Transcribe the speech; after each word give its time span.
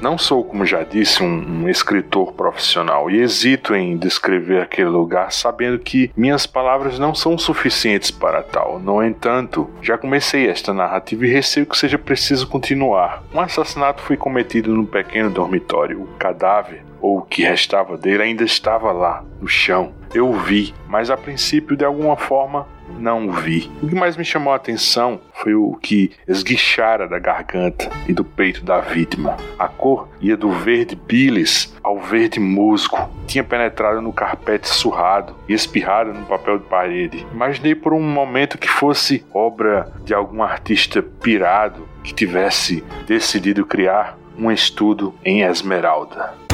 Não 0.00 0.16
sou, 0.16 0.42
como 0.42 0.64
já 0.64 0.82
disse, 0.82 1.22
um, 1.22 1.62
um 1.62 1.68
escritor 1.68 2.32
profissional 2.32 3.10
e 3.10 3.20
hesito 3.20 3.74
em 3.74 3.96
descrever 3.96 4.62
aquele 4.62 4.88
lugar 4.88 5.30
sabendo 5.30 5.78
que 5.78 6.10
minhas 6.16 6.46
palavras 6.46 6.98
não 6.98 7.14
são 7.14 7.36
suficientes 7.36 8.10
para 8.10 8.42
tal. 8.42 8.78
No 8.78 9.02
entanto, 9.02 9.68
já 9.82 9.98
comecei 9.98 10.48
esta 10.48 10.72
narrativa 10.72 11.26
e 11.26 11.30
receio 11.30 11.66
que 11.66 11.76
seja 11.76 11.98
preciso 11.98 12.48
continuar. 12.48 13.22
Um 13.34 13.40
assassinato 13.40 14.02
foi 14.02 14.16
cometido 14.16 14.74
no 14.74 14.86
pequeno 14.86 15.28
dormitório. 15.28 16.02
O 16.02 16.06
cadáver 16.18 16.89
ou 17.00 17.18
o 17.18 17.22
que 17.22 17.42
restava 17.42 17.96
dele 17.96 18.22
ainda 18.22 18.44
estava 18.44 18.92
lá, 18.92 19.24
no 19.40 19.48
chão. 19.48 19.92
Eu 20.12 20.32
vi, 20.32 20.74
mas 20.88 21.08
a 21.08 21.16
princípio, 21.16 21.76
de 21.76 21.84
alguma 21.84 22.16
forma, 22.16 22.66
não 22.98 23.30
vi. 23.30 23.70
O 23.80 23.88
que 23.88 23.94
mais 23.94 24.16
me 24.16 24.24
chamou 24.24 24.52
a 24.52 24.56
atenção 24.56 25.20
foi 25.34 25.54
o 25.54 25.72
que 25.80 26.10
esguichara 26.26 27.08
da 27.08 27.18
garganta 27.18 27.88
e 28.08 28.12
do 28.12 28.24
peito 28.24 28.64
da 28.64 28.80
vítima. 28.80 29.36
A 29.58 29.68
cor 29.68 30.08
ia 30.20 30.36
do 30.36 30.50
verde 30.50 30.96
bilis 30.96 31.74
ao 31.82 31.98
verde 31.98 32.40
musgo. 32.40 32.98
Tinha 33.26 33.44
penetrado 33.44 34.02
no 34.02 34.12
carpete 34.12 34.68
surrado 34.68 35.36
e 35.48 35.54
espirrado 35.54 36.12
no 36.12 36.26
papel 36.26 36.58
de 36.58 36.64
parede. 36.64 37.26
Imaginei 37.32 37.74
por 37.74 37.92
um 37.92 38.02
momento 38.02 38.58
que 38.58 38.68
fosse 38.68 39.24
obra 39.32 39.92
de 40.04 40.12
algum 40.12 40.42
artista 40.42 41.00
pirado 41.02 41.88
que 42.02 42.12
tivesse 42.12 42.82
decidido 43.06 43.64
criar 43.64 44.18
um 44.36 44.50
estudo 44.50 45.14
em 45.24 45.42
esmeralda. 45.42 46.49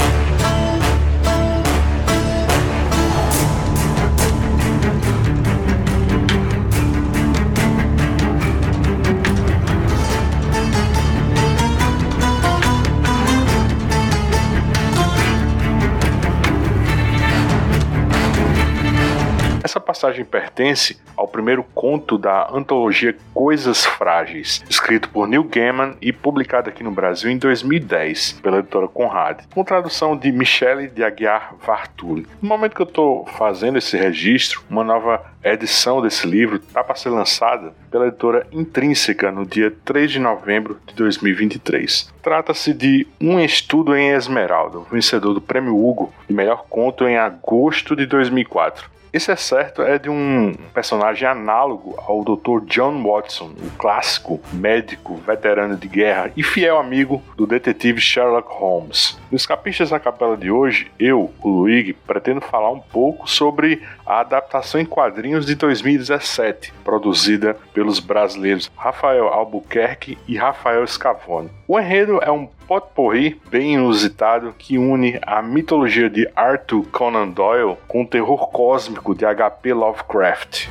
Passagem 19.86 20.24
pertence 20.24 20.98
ao 21.16 21.28
primeiro 21.28 21.64
conto 21.74 22.18
da 22.18 22.50
antologia 22.52 23.16
Coisas 23.32 23.86
Frágeis, 23.86 24.62
escrito 24.68 25.08
por 25.08 25.28
Neil 25.28 25.44
Gaiman 25.44 25.96
e 26.02 26.12
publicado 26.12 26.68
aqui 26.68 26.82
no 26.82 26.90
Brasil 26.90 27.30
em 27.30 27.38
2010 27.38 28.40
pela 28.42 28.58
editora 28.58 28.88
Conrad, 28.88 29.44
com 29.54 29.64
tradução 29.64 30.16
de 30.16 30.32
Michele 30.32 30.88
de 30.88 31.04
Aguiar 31.04 31.54
Vartuli. 31.64 32.26
No 32.42 32.48
momento 32.48 32.74
que 32.74 32.82
eu 32.82 32.86
estou 32.86 33.24
fazendo 33.26 33.78
esse 33.78 33.96
registro, 33.96 34.62
uma 34.68 34.82
nova 34.82 35.24
edição 35.42 36.02
desse 36.02 36.26
livro 36.26 36.56
está 36.56 36.82
para 36.82 36.96
ser 36.96 37.10
lançada 37.10 37.72
pela 37.90 38.08
editora 38.08 38.46
Intrínseca 38.50 39.30
no 39.30 39.46
dia 39.46 39.72
3 39.84 40.10
de 40.10 40.18
novembro 40.18 40.80
de 40.86 40.94
2023. 40.94 42.12
Trata-se 42.20 42.74
de 42.74 43.06
Um 43.20 43.38
Estudo 43.38 43.96
em 43.96 44.10
Esmeralda, 44.10 44.80
vencedor 44.90 45.32
do 45.32 45.40
Prêmio 45.40 45.78
Hugo 45.78 46.12
de 46.28 46.34
Melhor 46.34 46.64
Conto 46.68 47.06
em 47.06 47.16
agosto 47.16 47.94
de 47.94 48.04
2004. 48.04 48.96
Esse 49.16 49.32
é 49.32 49.36
certo 49.36 49.80
é 49.80 49.98
de 49.98 50.10
um 50.10 50.52
personagem 50.74 51.26
análogo 51.26 51.98
ao 52.06 52.22
Dr. 52.22 52.66
John 52.66 53.02
Watson, 53.02 53.50
o 53.64 53.70
clássico 53.78 54.38
médico 54.52 55.16
veterano 55.16 55.74
de 55.74 55.88
guerra 55.88 56.30
e 56.36 56.42
fiel 56.42 56.76
amigo 56.76 57.22
do 57.34 57.46
detetive 57.46 57.98
Sherlock 57.98 58.46
Holmes. 58.52 59.18
Nos 59.32 59.46
Capistas 59.46 59.88
da 59.88 59.98
Capela 59.98 60.36
de 60.36 60.50
hoje, 60.50 60.90
eu, 61.00 61.32
o 61.42 61.48
Luigi, 61.48 61.94
pretendo 61.94 62.42
falar 62.42 62.70
um 62.70 62.78
pouco 62.78 63.26
sobre 63.26 63.82
a 64.06 64.20
adaptação 64.20 64.80
em 64.80 64.86
quadrinhos 64.86 65.44
de 65.44 65.54
2017, 65.54 66.72
produzida 66.84 67.56
pelos 67.74 67.98
brasileiros 67.98 68.70
Rafael 68.76 69.26
Albuquerque 69.28 70.16
e 70.28 70.36
Rafael 70.36 70.86
Scavone. 70.86 71.50
O 71.66 71.78
enredo 71.78 72.20
é 72.22 72.30
um 72.30 72.46
potpourri 72.66 73.40
bem 73.50 73.74
inusitado 73.74 74.54
que 74.56 74.78
une 74.78 75.18
a 75.22 75.42
mitologia 75.42 76.08
de 76.08 76.28
Arthur 76.36 76.86
Conan 76.92 77.28
Doyle 77.28 77.76
com 77.88 78.02
o 78.02 78.06
terror 78.06 78.48
cósmico 78.50 79.14
de 79.14 79.24
H.P. 79.24 79.74
Lovecraft. 79.74 80.68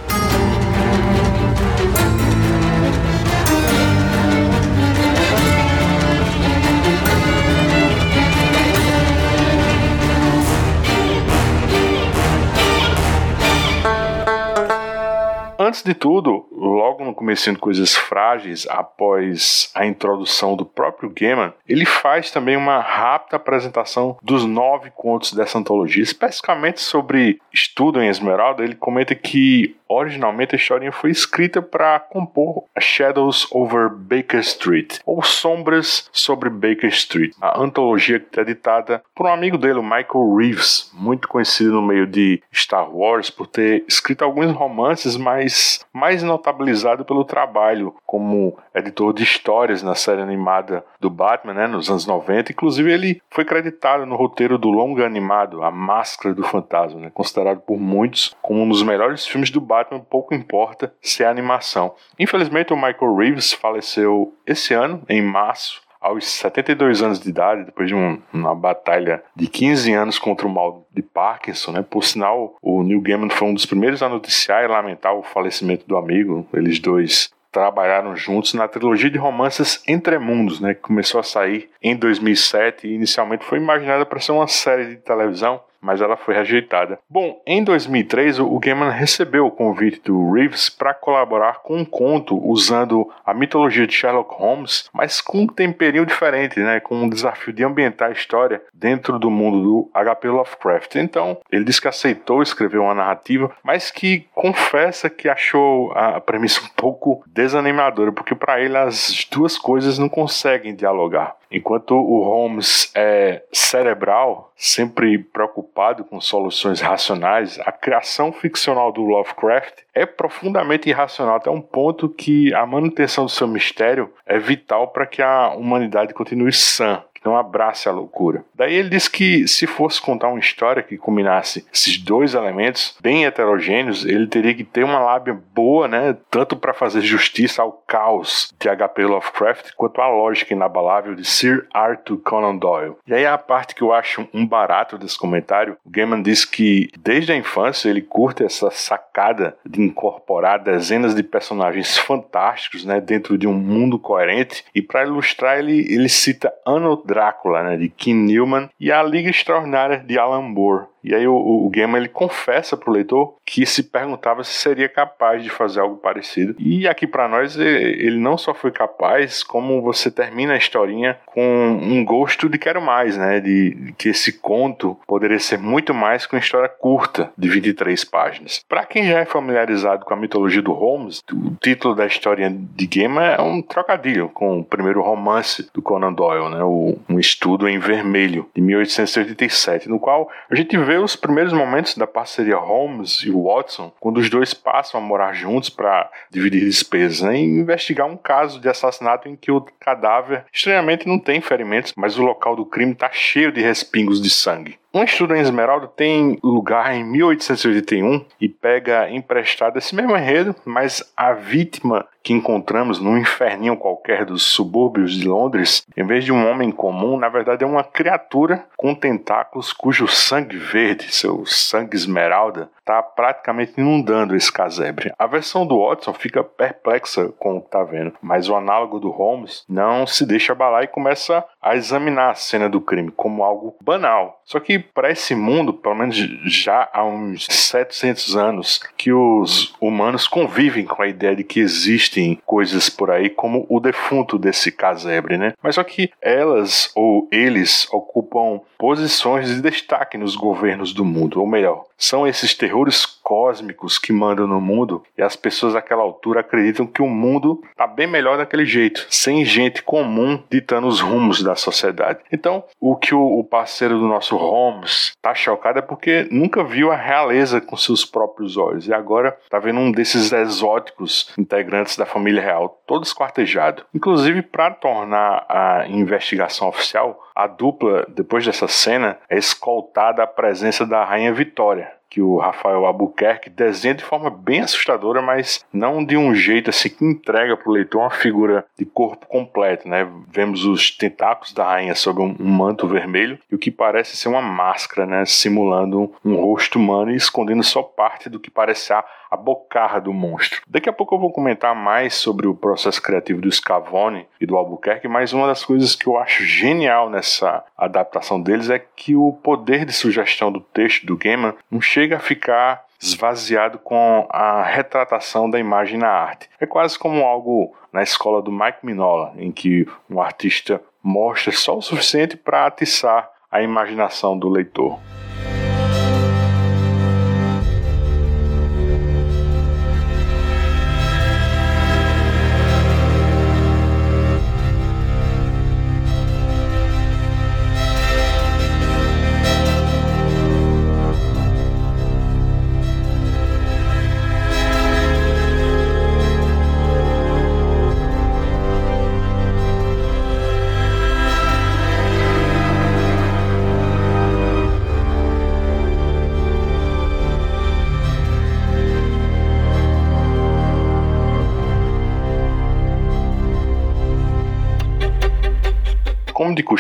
Antes 15.76 15.84
de 15.84 15.94
tudo, 15.94 16.48
logo 16.56 17.04
no 17.04 17.14
começo 17.14 17.52
de 17.52 17.58
Coisas 17.58 17.96
Frágeis, 17.96 18.66
após 18.70 19.72
a 19.76 19.86
introdução 19.86 20.56
do 20.56 20.66
próprio 20.66 21.10
Gaiman, 21.10 21.54
ele 21.68 21.86
faz 21.86 22.32
também 22.32 22.56
uma 22.56 22.80
rápida 22.80 23.36
apresentação 23.36 24.18
dos 24.22 24.46
nove 24.46 24.92
contos 24.92 25.34
dessa 25.34 25.58
antologia, 25.58 26.04
especificamente 26.04 26.82
sobre 26.82 27.40
estudo 27.54 28.02
em 28.02 28.08
Esmeralda. 28.08 28.64
Ele 28.64 28.76
comenta 28.76 29.14
que 29.14 29.76
Originalmente 29.88 30.56
a 30.56 30.58
historinha 30.58 30.92
foi 30.92 31.12
escrita 31.12 31.62
para 31.62 32.00
compor 32.00 32.64
Shadows 32.80 33.48
Over 33.52 33.90
Baker 33.90 34.40
Street, 34.40 34.98
ou 35.06 35.22
Sombras 35.22 36.10
sobre 36.12 36.50
Baker 36.50 36.90
Street, 36.90 37.34
a 37.40 37.62
antologia 37.62 38.20
que 38.20 38.40
é 38.40 38.42
editada 38.42 39.04
por 39.14 39.28
um 39.28 39.34
amigo 39.34 39.58
dele, 39.58 39.80
o 39.80 39.84
Michael 39.84 40.36
Reeves, 40.36 40.92
muito 40.94 41.28
conhecido 41.28 41.74
no 41.74 41.82
meio 41.84 42.08
de 42.08 42.42
Star 42.52 42.90
Wars 42.94 43.30
por 43.30 43.46
ter 43.46 43.86
escrito 43.88 44.24
alguns 44.24 44.52
romances, 44.52 45.16
mas 45.18 45.86
mais 45.94 46.24
notabilizado 46.46 47.04
pelo 47.04 47.26
trabalho 47.26 47.96
como 48.06 48.58
editor 48.74 49.14
de 49.14 49.24
histórias 49.24 49.82
na 49.82 49.96
série 49.96 50.22
animada 50.22 50.86
do 51.00 51.10
Batman, 51.10 51.54
né, 51.54 51.68
nos 51.68 51.90
anos 51.90 52.06
90. 52.06 52.52
Inclusive 52.52 52.92
ele 52.92 53.22
foi 53.30 53.44
creditado 53.44 54.06
no 54.06 54.16
roteiro 54.16 54.58
do 54.58 54.70
longa 54.70 55.06
animado 55.06 55.64
A 55.64 55.72
Máscara 55.72 56.36
do 56.36 56.44
Fantasma, 56.44 57.00
né, 57.00 57.12
considerado 57.12 57.62
por 57.62 57.80
muitos 57.80 58.36
como 58.42 58.62
um 58.62 58.70
dos 58.70 58.84
melhores 58.84 59.26
filmes 59.26 59.50
do 59.50 59.60
Batman 59.60 60.00
pouco 60.00 60.36
importa 60.36 60.94
se 61.02 61.24
é 61.24 61.28
animação. 61.28 61.96
Infelizmente, 62.20 62.74
o 62.74 62.76
Michael 62.76 63.16
Reeves 63.16 63.54
faleceu 63.54 64.34
esse 64.46 64.74
ano, 64.74 65.02
em 65.10 65.22
março, 65.22 65.82
aos 66.06 66.26
72 66.26 67.02
anos 67.02 67.20
de 67.20 67.30
idade, 67.30 67.64
depois 67.64 67.88
de 67.88 67.96
um, 67.96 68.22
uma 68.32 68.54
batalha 68.54 69.24
de 69.36 69.48
15 69.48 69.92
anos 69.92 70.20
contra 70.20 70.46
o 70.46 70.50
mal 70.50 70.88
de 70.92 71.02
Parkinson, 71.02 71.72
né? 71.72 71.82
Por 71.82 72.04
sinal, 72.04 72.56
o 72.62 72.84
Neil 72.84 73.02
Gaiman 73.02 73.32
foi 73.32 73.48
um 73.48 73.54
dos 73.56 73.66
primeiros 73.66 74.04
a 74.04 74.08
noticiar 74.08 74.64
e 74.64 74.68
lamentar 74.68 75.16
o 75.16 75.24
falecimento 75.24 75.88
do 75.88 75.98
amigo. 75.98 76.48
Eles 76.54 76.78
dois 76.78 77.32
trabalharam 77.52 78.16
juntos 78.16 78.54
na 78.54 78.68
trilogia 78.68 79.10
de 79.10 79.18
romances 79.18 79.82
Entre 79.88 80.20
Mundos, 80.20 80.60
né, 80.60 80.74
que 80.74 80.82
começou 80.82 81.22
a 81.22 81.24
sair 81.24 81.70
em 81.82 81.96
2007 81.96 82.86
e 82.86 82.94
inicialmente 82.94 83.46
foi 83.46 83.58
imaginada 83.58 84.06
para 84.06 84.20
ser 84.20 84.34
uma 84.34 84.48
série 84.48 84.88
de 84.88 84.98
televisão, 84.98 85.62
mas 85.86 86.02
ela 86.02 86.18
foi 86.18 86.34
rejeitada. 86.34 86.98
Bom, 87.08 87.40
em 87.46 87.64
2003 87.64 88.40
o 88.40 88.60
Gaiman 88.60 88.90
recebeu 88.90 89.46
o 89.46 89.52
convite 89.52 90.02
do 90.04 90.32
Reeves 90.32 90.68
para 90.68 90.94
colaborar 90.94 91.62
com 91.62 91.78
um 91.78 91.86
conto 91.86 92.36
usando 92.44 93.08
a 93.24 93.34
mitologia 93.34 93.86
de 93.86 93.94
Sherlock 93.94 94.34
Holmes, 94.34 94.90
mas 94.92 95.22
com 95.22 95.42
um 95.44 95.48
temperinho 95.48 96.06
diferente, 96.06 96.60
né, 96.60 96.80
com 96.80 96.96
um 96.96 97.10
desafio 97.10 97.54
de 97.54 97.64
ambientar 97.64 98.10
a 98.10 98.14
história 98.14 98.62
dentro 98.74 99.20
do 99.20 99.30
mundo 99.30 99.62
do 99.62 99.92
H.P. 99.94 100.28
Lovecraft. 100.28 100.96
Então, 100.96 101.38
ele 101.52 101.64
disse 101.64 101.82
que 101.82 101.88
aceitou 101.88 102.42
escrever 102.42 102.80
uma 102.80 102.96
narrativa, 102.96 103.52
mas 103.64 103.92
que 103.92 104.28
confessa 104.34 105.10
que 105.10 105.30
achou 105.30 105.92
a 105.92 106.20
premissa 106.20 106.62
um 106.62 106.70
pouco 106.76 107.24
desanimadora, 107.28 108.12
porque 108.12 108.34
para 108.34 108.60
ele 108.60 108.76
as 108.76 109.28
duas 109.32 109.58
coisas 109.58 110.00
não 110.00 110.10
conseguem 110.10 110.76
dialogar. 110.76 111.36
Enquanto 111.56 111.96
o 111.96 112.22
Holmes 112.22 112.92
é 112.94 113.42
cerebral, 113.50 114.52
sempre 114.58 115.18
preocupado 115.18 116.04
com 116.04 116.20
soluções 116.20 116.82
racionais, 116.82 117.58
a 117.62 117.72
criação 117.72 118.34
ficcional 118.34 118.92
do 118.92 119.02
Lovecraft 119.02 119.84
é 119.94 120.06
profundamente 120.06 120.90
irracional, 120.90 121.38
até 121.38 121.50
um 121.50 121.62
ponto 121.62 122.10
que 122.10 122.54
a 122.54 122.66
manutenção 122.66 123.24
do 123.24 123.32
seu 123.32 123.48
mistério 123.48 124.12
é 124.26 124.38
vital 124.38 124.90
para 124.90 125.06
que 125.06 125.22
a 125.22 125.52
humanidade 125.52 126.14
continue 126.14 126.52
sã 126.52 127.02
não 127.26 127.36
abrace 127.38 127.90
a 127.90 127.92
loucura. 127.92 128.46
Daí 128.54 128.76
ele 128.76 128.90
diz 128.90 129.08
que 129.08 129.48
se 129.48 129.66
fosse 129.66 130.02
contar 130.02 130.30
uma 130.30 130.40
história 130.40 130.84
que 130.84 130.98
combinasse 130.98 131.66
esses 131.74 131.98
dois 131.98 132.34
elementos 132.34 132.96
bem 133.02 133.26
heterogêneos, 133.26 134.06
ele 134.06 134.28
teria 134.28 134.54
que 134.54 134.64
ter 134.64 134.84
uma 134.84 135.00
lábia 135.00 135.38
boa, 135.54 135.88
né, 135.88 136.16
tanto 136.30 136.56
para 136.56 136.74
fazer 136.74 137.02
justiça 137.02 137.62
ao 137.62 137.72
caos 137.72 138.54
de 138.60 138.70
H.P. 138.70 139.06
Lovecraft, 139.06 139.72
quanto 139.76 140.02
à 140.02 140.08
lógica 140.08 140.54
inabalável 140.54 141.16
de 141.16 141.26
Sir 141.26 141.68
Arthur 141.74 142.18
Conan 142.18 142.58
Doyle. 142.58 142.96
E 143.08 143.14
aí 143.14 143.26
a 143.26 143.38
parte 143.38 143.76
que 143.76 143.82
eu 143.82 143.94
acho 143.94 144.28
um 144.34 144.46
barato 144.46 144.98
desse 144.98 145.18
comentário, 145.18 145.78
o 145.86 145.90
Gaiman 145.90 146.22
diz 146.22 146.46
que 146.46 146.90
desde 147.00 147.32
a 147.32 147.36
infância 147.36 147.90
ele 147.90 148.02
curte 148.02 148.44
essa 148.44 148.70
sacada 148.70 149.58
de 149.66 149.82
incorporar 149.82 150.60
dezenas 150.60 151.16
de 151.16 151.24
personagens 151.24 151.98
fantásticos, 151.98 152.86
né, 152.86 153.02
dentro 153.02 153.38
de 153.38 153.48
um 153.48 153.54
mundo 153.54 153.98
coerente, 153.98 154.64
e 154.74 154.82
para 154.82 155.04
ilustrar 155.04 155.60
ele, 155.60 155.80
ele 155.92 156.10
cita 156.10 156.54
Anno 156.66 156.96
Drácula, 157.16 157.64
né, 157.64 157.78
de 157.78 157.88
Kim 157.88 158.26
Newman, 158.26 158.70
e 158.78 158.92
a 158.92 159.02
Liga 159.02 159.30
Extraordinária 159.30 160.00
de 160.00 160.20
Alan 160.20 160.42
Moore. 160.42 160.88
E 161.06 161.14
aí 161.14 161.28
o, 161.28 161.36
o 161.36 161.70
Gaiman 161.70 162.00
ele 162.00 162.10
confessa 162.10 162.76
pro 162.76 162.92
leitor 162.92 163.36
que 163.46 163.66
se 163.66 163.84
perguntava 163.84 164.44
se 164.44 164.54
seria 164.54 164.90
capaz 164.90 165.44
de 165.44 165.50
fazer 165.50 165.80
algo 165.80 165.98
parecido. 165.98 166.56
E 166.58 166.88
aqui 166.88 167.06
para 167.06 167.28
nós 167.28 167.56
ele 167.58 168.18
não 168.18 168.38
só 168.38 168.54
foi 168.54 168.72
capaz, 168.72 169.44
como 169.44 169.82
você 169.82 170.10
termina 170.10 170.54
a 170.54 170.58
historinha 170.58 171.18
com 171.28 171.80
um 171.82 172.04
gosto 172.04 172.50
de 172.50 172.58
quero 172.58 172.82
mais, 172.82 173.18
né? 173.18 173.40
De, 173.40 173.76
de 173.76 173.92
que 173.94 174.10
esse 174.10 174.34
conto 174.34 174.98
poderia 175.08 175.40
ser 175.40 175.60
muito 175.60 175.94
mais 175.94 176.26
que 176.26 176.36
uma 176.36 176.40
história 176.40 176.68
curta 176.68 177.32
de 177.38 177.48
23 177.48 178.04
páginas. 178.06 178.64
Para 178.68 178.86
quem 178.86 179.08
já 179.08 179.20
é 179.20 179.26
familiarizado 179.26 180.06
com 180.06 180.14
a 180.14 180.18
mitologia 180.18 180.62
do 180.62 180.74
Holmes, 180.74 181.22
o 181.32 181.56
título 181.62 181.94
da 181.94 182.06
história 182.06 182.50
de 182.50 182.88
Gaiman 182.88 183.36
é 183.38 183.42
um 183.42 183.62
trocadilho 183.62 184.30
com 184.30 184.60
o 184.60 184.66
primeiro 184.66 185.02
romance 185.02 185.70
do 185.74 185.82
Conan 185.82 186.14
Doyle, 186.14 186.50
né? 186.50 186.64
O, 186.64 186.98
um 187.08 187.20
estudo 187.20 187.68
em 187.68 187.78
vermelho 187.78 188.50
de 188.56 188.62
1887, 188.62 189.88
no 189.88 190.00
qual 190.00 190.30
a 190.50 190.56
gente 190.56 190.76
vê 190.78 190.95
os 190.98 191.16
primeiros 191.16 191.54
momentos 191.54 191.96
da 191.96 192.08
parceria 192.08 192.58
Holmes 192.58 193.22
e 193.24 193.32
Watson, 193.32 193.92
quando 194.00 194.18
os 194.18 194.30
dois 194.30 194.54
passam 194.54 195.00
a 195.00 195.04
morar 195.04 195.34
juntos 195.34 195.70
para 195.70 196.10
dividir 196.30 196.62
despesas 196.62 197.22
né? 197.22 197.38
e 197.38 197.44
investigar 197.44 198.08
um 198.08 198.18
caso 198.18 198.60
de 198.60 198.70
assassinato 198.70 199.28
em 199.28 199.36
que 199.36 199.52
o 199.52 199.62
cadáver 199.80 200.46
estranhamente 200.52 201.08
não 201.08 201.20
tem 201.20 201.42
ferimentos, 201.42 201.94
mas 201.96 202.18
o 202.18 202.24
local 202.24 202.56
do 202.56 202.66
crime 202.66 202.94
está 202.94 203.10
cheio 203.12 203.52
de 203.52 203.62
respingos 203.62 204.22
de 204.22 204.30
sangue. 204.30 204.78
Um 204.96 205.04
estudo 205.04 205.36
em 205.36 205.42
Esmeralda 205.42 205.90
tem 205.90 206.40
lugar 206.42 206.96
em 206.96 207.04
1881 207.04 208.24
e 208.40 208.48
pega 208.48 209.10
emprestado 209.10 209.78
esse 209.78 209.94
mesmo 209.94 210.16
enredo, 210.16 210.56
mas 210.64 211.04
a 211.18 211.34
vítima 211.34 212.08
que 212.24 212.32
encontramos 212.32 212.98
num 213.02 213.18
inferninho 213.18 213.76
qualquer 213.76 214.24
dos 214.24 214.44
subúrbios 214.44 215.12
de 215.12 215.28
Londres, 215.28 215.86
em 215.98 216.08
vez 216.08 216.24
de 216.24 216.32
um 216.32 216.50
homem 216.50 216.72
comum, 216.72 217.20
na 217.20 217.28
verdade 217.28 217.66
é 217.66 217.68
uma 217.68 217.84
criatura 217.84 218.66
com 218.78 218.96
tentáculos 218.96 219.74
cujo 219.74 220.08
sangue 220.08 220.56
verde, 220.56 221.14
seu 221.14 221.46
sangue 221.46 221.98
esmeralda, 221.98 222.70
está 222.86 223.02
praticamente 223.02 223.74
inundando 223.78 224.36
esse 224.36 224.52
casebre. 224.52 225.12
A 225.18 225.26
versão 225.26 225.66
do 225.66 225.80
Watson 225.80 226.14
fica 226.14 226.44
perplexa 226.44 227.30
com 227.40 227.58
o 227.58 227.62
que 227.62 227.66
está 227.66 227.84
vendo, 227.84 228.14
mas 228.22 228.48
o 228.48 228.56
análogo 228.56 229.00
do 229.00 229.10
Holmes 229.10 229.66
não 229.68 230.06
se 230.06 230.24
deixa 230.26 230.54
abalar 230.54 230.84
e 230.84 230.88
começa 230.88 231.44
a 231.60 231.76
examinar 231.76 232.30
a 232.30 232.36
cena 232.36 232.70
do 232.70 232.80
crime 232.80 233.12
como 233.12 233.44
algo 233.44 233.76
banal. 233.82 234.40
Só 234.46 234.60
que 234.60 234.78
para 234.78 235.10
esse 235.10 235.34
mundo, 235.34 235.74
pelo 235.74 235.96
menos 235.96 236.16
já 236.46 236.88
há 236.94 237.04
uns 237.04 237.48
700 237.50 238.36
anos, 238.36 238.80
que 238.96 239.12
os 239.12 239.74
humanos 239.82 240.28
convivem 240.28 240.86
com 240.86 241.02
a 241.02 241.08
ideia 241.08 241.36
de 241.36 241.44
que 241.44 241.60
existem 241.60 242.40
coisas 242.46 242.88
por 242.88 243.10
aí 243.10 243.30
como 243.32 243.66
o 243.68 243.80
defunto 243.80 244.38
desse 244.38 244.72
casebre, 244.72 245.38
né? 245.38 245.54
Mas 245.64 245.76
só 245.76 245.84
que 245.84 246.12
elas 246.22 246.92
ou 246.96 247.28
eles 247.32 247.92
ocupam 247.92 248.62
posições 248.78 249.48
de 249.48 249.62
destaque 249.62 250.18
nos 250.18 250.36
governos 250.36 250.94
do 250.94 251.04
mundo, 251.04 251.40
ou 251.40 251.48
melhor, 251.48 251.86
são 251.98 252.28
esses 252.28 252.54
terrores 252.76 253.06
cósmicos 253.06 253.98
que 253.98 254.12
mandam 254.12 254.46
no 254.46 254.60
mundo 254.60 255.02
e 255.18 255.24
as 255.24 255.36
pessoas 255.36 255.74
daquela 255.74 256.04
altura 256.04 256.42
acreditam 256.42 256.86
que 256.86 257.02
o 257.02 257.08
mundo 257.08 257.62
está 257.72 257.88
bem 257.88 258.06
melhor 258.06 258.38
daquele 258.38 258.66
jeito, 258.66 259.08
sem 259.10 259.46
gente 259.46 259.82
comum 259.82 260.44
ditando 260.52 260.86
os 260.86 261.00
rumos 261.00 261.42
da 261.42 261.56
sociedade. 261.56 262.20
Então, 262.32 262.66
o 262.80 262.98
que 262.98 263.16
o 263.16 263.44
parceiro 263.46 263.98
do 263.98 264.08
nosso 264.08 264.36
Holmes 264.36 265.14
está 265.16 265.34
chocado 265.34 265.80
é 265.80 265.82
porque 265.82 266.28
nunca 266.30 266.64
viu 266.66 266.92
a 266.92 266.98
realeza 266.98 267.62
com 267.62 267.78
seus 267.78 268.04
próprios 268.04 268.58
olhos 268.58 268.88
e 268.88 268.94
agora 268.94 269.38
está 269.44 269.58
vendo 269.58 269.80
um 269.80 269.92
desses 269.92 270.34
exóticos 270.34 271.34
integrantes 271.38 271.96
da 271.96 272.06
família 272.06 272.42
real 272.42 272.82
todo 272.86 273.06
esquartejado. 273.06 273.86
Inclusive, 273.94 274.42
para 274.42 274.72
tornar 274.72 275.46
a 275.48 275.88
investigação 275.88 276.68
oficial, 276.68 277.24
a 277.36 277.48
dupla, 277.48 278.06
depois 278.10 278.46
dessa 278.46 278.68
cena, 278.68 279.18
é 279.30 279.38
escoltada 279.38 280.24
à 280.24 280.28
presença 280.28 280.86
da 280.86 281.04
Rainha 281.04 281.34
Vitória, 281.34 281.92
que 282.10 282.22
o 282.22 282.38
Rafael 282.38 282.86
Albuquerque 282.86 283.50
desenha 283.50 283.96
de 283.96 284.04
forma 284.04 284.30
bem 284.30 284.62
assustadora, 284.62 285.22
mas 285.22 285.66
não 285.74 286.04
de 286.04 286.16
um 286.16 286.34
jeito 286.34 286.70
assim 286.70 286.90
que 286.90 287.04
entrega 287.04 287.58
para 287.58 287.70
o 287.70 287.74
leitor 287.74 288.02
uma 288.02 288.12
figura 288.12 288.66
de 288.78 288.86
corpo 288.86 289.28
completo, 289.28 289.88
né? 289.88 290.08
Vemos 290.30 290.66
os 290.66 290.92
tentáculos 290.92 291.54
da 291.54 291.66
rainha 291.66 291.96
sob 291.96 292.22
um, 292.22 292.36
manto 292.40 292.88
vermelho 292.88 293.40
e 293.52 293.56
o 293.56 293.58
que 293.58 293.72
parece 293.72 294.16
ser 294.16 294.30
uma 294.30 294.42
máscara, 294.42 295.06
né? 295.06 295.26
Simulando 295.26 296.14
um, 296.24 296.32
um 296.32 296.36
rosto 296.36 296.80
humano 296.80 297.12
e 297.12 297.16
escondendo 297.16 297.64
só 297.64 297.82
parte 297.82 298.30
do 298.30 298.40
que 298.40 298.52
parece 298.52 298.94
a 298.94 299.04
a 299.36 299.38
bocarra 299.38 300.00
do 300.00 300.14
monstro. 300.14 300.62
Daqui 300.68 300.90
a 300.90 300.94
pouco 300.94 301.16
eu 301.16 301.20
vou 301.20 301.32
comentar 301.32 301.76
mais 301.76 302.16
sobre 302.16 302.48
o 302.48 302.56
processo 302.56 303.02
criativo 303.02 303.42
do 303.42 303.52
Scavone 303.52 304.26
e 304.40 304.46
do 304.46 304.58
Albuquerque, 304.58 305.08
mas 305.08 305.34
uma 305.34 305.48
das 305.48 305.64
coisas 305.64 305.96
que 305.96 306.08
eu 306.08 306.18
acho 306.18 306.44
genial 306.44 307.10
nessa 307.10 307.64
adaptação 307.78 308.42
deles 308.42 308.70
é 308.70 308.80
que 308.80 309.16
o 309.16 309.34
poder 309.34 309.86
de 309.86 309.94
sugestão 309.94 310.52
do 310.52 310.62
texto 310.62 311.06
do 311.06 311.18
Gaiman 311.18 311.54
não 311.70 311.82
chega 311.82 312.18
a 312.18 312.20
ficar 312.20 312.86
esvaziado 313.02 313.78
com 313.78 314.26
a 314.30 314.64
retratação 314.64 315.50
da 315.50 315.60
imagem 315.60 316.00
na 316.00 316.10
arte. 316.10 316.50
É 316.60 316.66
quase 316.66 316.98
como 316.98 317.24
algo 317.24 317.76
na 317.92 318.02
escola 318.02 318.42
do 318.42 318.52
Mike 318.52 318.84
Minola, 318.84 319.34
em 319.38 319.52
que 319.52 319.86
um 320.10 320.20
artista 320.22 320.82
mostra 321.04 321.52
só 321.52 321.78
o 321.78 321.82
suficiente 321.82 322.36
para 322.36 322.66
atiçar 322.66 323.30
a 323.52 323.62
imaginação 323.62 324.38
do 324.38 324.50
leitor. 324.50 325.00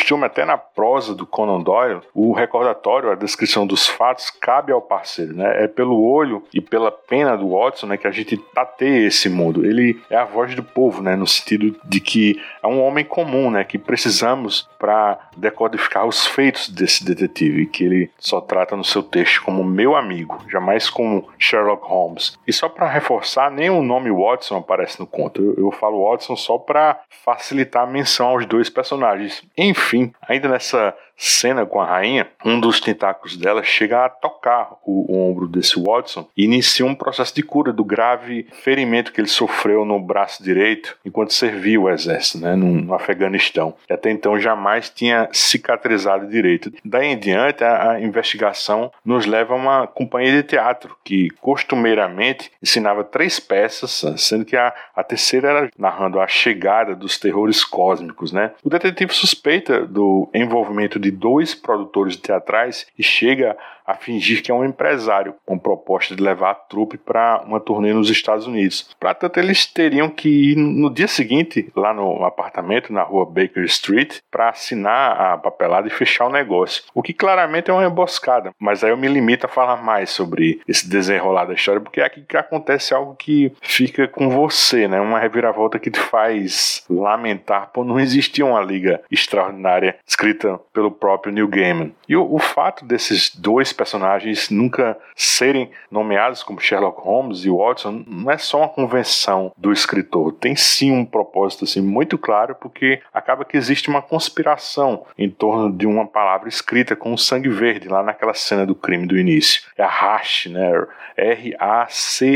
Costume, 0.06 0.26
até 0.26 0.46
na 0.46 0.58
prosa 0.58 1.16
do 1.16 1.26
Conan 1.26 1.62
Doyle, 1.62 2.02
o 2.14 2.32
recordatório, 2.32 3.12
a 3.12 3.16
descrição 3.16 3.66
dos 3.66 3.88
fatos 3.88 4.30
cabe 4.30 4.72
ao 4.72 4.82
parceiro, 4.82 5.36
né? 5.36 5.64
É 5.64 5.68
pelo 5.68 6.04
olho 6.04 6.44
e 6.54 6.62
pela 6.62 6.92
pena 6.92 7.36
do 7.36 7.50
Watson, 7.50 7.88
né, 7.88 7.98
que 7.98 8.08
a 8.08 8.12
gente 8.12 8.38
tateia 8.38 9.08
esse 9.08 9.30
mundo. 9.30 9.66
Ele 9.66 10.00
é 10.10 10.16
a 10.16 10.24
voz 10.24 10.54
do 10.54 10.64
povo, 10.64 11.02
né, 11.02 11.16
no 11.16 11.26
sentido 11.26 11.76
de 11.84 12.00
que 12.00 12.40
é 12.62 12.68
um 12.68 12.84
homem 12.84 13.04
comum, 13.04 13.50
né, 13.50 13.64
que 13.64 13.78
precisamos 13.78 14.70
para 14.78 15.18
decodificar 15.36 16.06
os 16.06 16.28
feitos 16.28 16.70
desse 16.70 17.04
detetive, 17.04 17.66
que 17.66 17.84
ele 17.84 18.12
só 18.20 18.40
trata 18.40 18.76
no 18.76 18.84
seu 18.84 19.02
texto 19.02 19.44
como 19.44 19.64
meu 19.64 19.96
amigo, 19.96 20.38
jamais 20.50 20.90
como 20.90 21.28
Sherlock 21.40 21.88
Holmes. 21.88 22.38
E 22.46 22.54
só 22.54 22.70
para 22.70 22.88
reforçar, 22.88 23.50
nem 23.50 23.70
o 23.70 23.82
nome 23.82 24.12
Watson 24.12 24.58
aparece 24.58 25.00
no 25.00 25.08
conto. 25.08 25.42
Eu, 25.42 25.66
eu 25.66 25.72
falo 25.72 26.08
Watson 26.08 26.36
só 26.36 26.58
para 26.58 27.00
facilitar 27.10 27.84
a 27.84 27.88
menção 27.88 28.28
aos 28.28 28.46
dois 28.46 28.70
personagens. 28.70 29.44
Enfim, 29.58 29.95
ainda 30.28 30.50
nessa 30.50 30.96
cena 31.18 31.66
com 31.66 31.80
a 31.80 31.86
rainha, 31.86 32.28
um 32.44 32.60
dos 32.60 32.80
tentáculos 32.80 33.38
dela 33.38 33.64
chega 33.64 34.06
a 34.06 34.10
tocar 34.10 34.74
o, 34.86 35.14
o, 35.14 35.30
ombro 35.30 35.48
desse 35.48 35.82
Watson 35.82 36.28
e 36.36 36.44
inicia 36.44 36.86
um 36.86 36.96
processo 36.96 37.34
de 37.34 37.44
cura 37.44 37.72
do 37.72 37.84
grave 37.84 38.48
ferimento 38.52 39.12
que 39.12 39.22
ele 39.22 39.28
sofreu 39.28 39.86
no 39.86 40.00
braço 40.00 40.44
direito 40.44 40.98
enquanto 41.06 41.34
servia 41.34 41.80
o 41.80 41.90
exército, 41.90 42.40
né, 42.40 42.56
no, 42.56 42.82
no 42.82 42.94
Afeganistão. 42.94 43.76
Até 43.90 44.12
então 44.12 44.40
jamais 44.40 44.90
tinha 44.90 45.30
cicatrizado 45.32 46.28
direito. 46.28 46.72
Daí 46.84 47.08
em 47.08 47.18
diante, 47.18 47.64
a, 47.64 47.92
a 47.92 48.02
investigação 48.02 48.92
nos 49.04 49.26
leva 49.26 49.54
a 49.54 49.58
uma 49.58 49.88
companhia 49.88 50.32
de 50.32 50.44
teatro 50.44 50.96
que 51.04 51.30
costumeiramente 51.42 52.52
ensinava 52.62 53.04
três 53.04 53.40
peças, 53.40 54.04
sendo 54.18 54.46
que 54.46 54.56
a, 54.56 54.74
a 54.96 55.04
terceira 55.04 55.50
era 55.50 55.70
narrando 55.78 56.20
a 56.20 56.28
chegada 56.28 56.96
dos 56.96 57.18
terrores 57.18 57.64
cósmicos. 57.64 58.32
Né? 58.32 58.52
O 58.64 58.70
detetive 58.70 59.14
suspeita 59.14 59.86
do 59.86 60.30
envolvimento 60.34 61.00
de 61.06 61.12
dois 61.12 61.54
produtores 61.54 62.16
teatrais 62.16 62.88
e 62.98 63.04
chega 63.04 63.56
a 63.86 63.94
fingir 63.94 64.42
que 64.42 64.50
é 64.50 64.54
um 64.54 64.66
empresário, 64.66 65.36
com 65.46 65.60
proposta 65.60 66.16
de 66.16 66.24
levar 66.24 66.52
a 66.52 66.56
trupe 66.56 66.98
para 66.98 67.44
uma 67.46 67.60
turnê 67.60 67.94
nos 67.94 68.10
Estados 68.10 68.48
Unidos. 68.48 68.90
Para 69.00 69.14
tanto, 69.14 69.40
eles 69.40 69.66
teriam 69.66 70.10
que 70.10 70.54
ir 70.54 70.56
no 70.56 70.90
dia 70.90 71.08
seguinte 71.08 71.72
lá 71.76 71.94
no 71.94 72.26
apartamento 72.26 72.92
na 72.92 73.04
rua 73.04 73.26
Baker 73.26 73.64
Street 73.66 74.20
para 74.32 74.50
assinar 74.50 75.22
a 75.22 75.38
papelada 75.38 75.88
e 75.88 75.92
fechar 75.92 76.26
o 76.26 76.32
negócio. 76.32 76.84
O 76.94 77.04
que 77.04 77.14
claramente 77.14 77.70
é 77.70 77.74
uma 77.74 77.86
emboscada, 77.86 78.52
mas 78.60 78.84
aí 78.84 78.90
eu 78.90 78.98
me 78.98 79.08
limito 79.08 79.46
a 79.46 79.50
falar 79.50 79.78
mais 79.78 80.10
sobre 80.10 80.60
esse 80.68 80.90
desenrolar 80.90 81.46
da 81.46 81.54
história, 81.54 81.82
porque 81.82 82.02
é 82.02 82.06
aqui 82.06 82.22
que 82.22 82.38
acontece 82.38 82.94
algo 82.94 83.16
que 83.16 83.52
fica 83.62 84.08
com 84.08 84.30
você, 84.30 84.88
né? 84.88 85.00
Uma 85.00 85.20
reviravolta 85.20 85.78
que 85.78 85.92
te 85.92 86.00
faz 86.00 86.84
lamentar 86.90 87.70
por 87.72 87.86
não 87.86 88.00
existir 88.00 88.42
uma 88.42 88.62
liga 88.62 89.02
extraordinária 89.12 89.98
escrita 90.08 90.60
pelo 90.74 90.90
próprio 90.96 91.32
Neil 91.32 91.48
Gaiman. 91.48 91.92
E 92.08 92.16
o, 92.16 92.34
o, 92.34 92.40
fato 92.40 92.86
desses 92.86 93.36
dois 93.36 93.72
personagens 93.72 94.50
nunca 94.50 94.98
serem 95.16 95.70
nomeados 95.92 96.42
como 96.42 96.60
Sherlock 96.60 97.02
Holmes 97.02 97.46
e 97.46 97.50
Watson 97.50 98.04
não 98.08 98.32
é 98.32 98.38
só 98.38 98.60
uma 98.60 98.70
convenção 98.70 99.52
do 99.58 99.72
escritor, 99.72 100.34
tem 100.34 100.56
sim 100.56 100.92
um 100.92 101.06
propósito 101.06 101.66
assim 101.66 101.82
muito 101.82 102.18
claro, 102.18 102.56
porque 102.56 103.02
acaba 103.14 103.46
que 103.46 103.58
existe 103.58 103.90
uma 103.90 104.02
conspiração 104.02 105.06
em 105.18 105.30
torno 105.30 105.72
de 105.72 105.86
uma 105.86 106.08
palavra 106.08 106.50
escrita 106.50 106.96
com 106.96 107.16
sangue 107.18 107.50
verde 107.50 107.88
lá 107.88 108.02
naquela 108.02 108.34
cena 108.34 108.66
do 108.66 108.74
crime 108.76 109.06
do 109.06 109.18
início. 109.18 109.62
É 109.78 109.84
a 109.84 109.88
hash, 109.88 110.48
né? 110.48 110.72
R-A-C-H-E, 111.18 112.36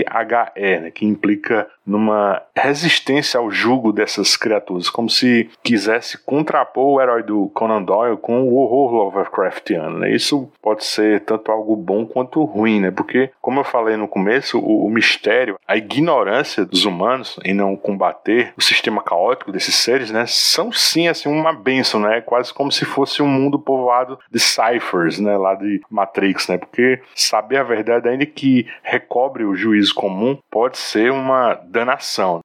né? 0.79 0.91
que 0.91 1.05
implica 1.05 1.67
numa 1.89 2.41
resistência 2.55 3.39
ao 3.39 3.50
jugo 3.50 3.91
dessas 3.91 4.38
criaturas, 4.38 4.89
como 4.89 5.10
se 5.10 5.50
quisesse 5.63 6.17
contrapor 6.24 6.86
o 6.86 7.01
herói 7.01 7.24
do 7.24 7.50
Conan 7.50 7.81
Doyle 7.81 8.17
com 8.17 8.43
o 8.43 8.55
horror 8.55 8.93
Lovecraftiano. 8.93 10.00
Né? 10.00 10.12
Isso 10.12 10.51
pode 10.62 10.86
ser 10.86 11.22
tanto 11.22 11.51
algo 11.51 11.75
bom 11.75 12.05
quanto 12.05 12.43
ruim, 12.43 12.79
né? 12.79 12.91
porque, 12.91 13.31
como 13.41 13.60
eu 13.60 13.63
falei 13.63 13.98
no 13.98 14.08
começo, 14.08 14.60
o, 14.60 14.86
o 14.86 14.89
mistério, 14.89 15.58
a 15.67 15.75
ignorância 15.75 16.65
dos 16.65 16.86
humanos 16.86 17.39
em 17.43 17.53
não 17.53 17.75
combater 17.75 18.53
o 18.55 18.62
sistema 18.62 19.01
caótico 19.01 19.51
desses 19.51 19.75
seres, 19.75 20.12
né, 20.12 20.25
são 20.27 20.72
sim 20.72 21.08
assim 21.08 21.29
uma 21.29 21.53
benção, 21.53 22.00
né? 22.00 22.22
Quase 22.22 22.53
como 22.53 22.72
se 22.72 22.86
fosse 22.86 23.22
um 23.22 23.27
mundo 23.27 23.58
povoado 23.58 24.19
de 24.31 24.39
ciphers, 24.39 25.19
né, 25.19 25.38
lá 25.38 25.55
de 25.55 25.81
Matrix, 25.89 26.48
né? 26.48 26.58
Porque 26.58 27.01
saber 27.15 27.58
a 27.58 27.63
verdade 27.63 28.08
ainda 28.08 28.25
que 28.25 28.67
recobre 28.84 29.43
o 29.43 29.55
juízo 29.55 29.93
comum 29.96 30.38
pode 30.50 30.77
ser 30.77 31.12
uma 31.12 31.53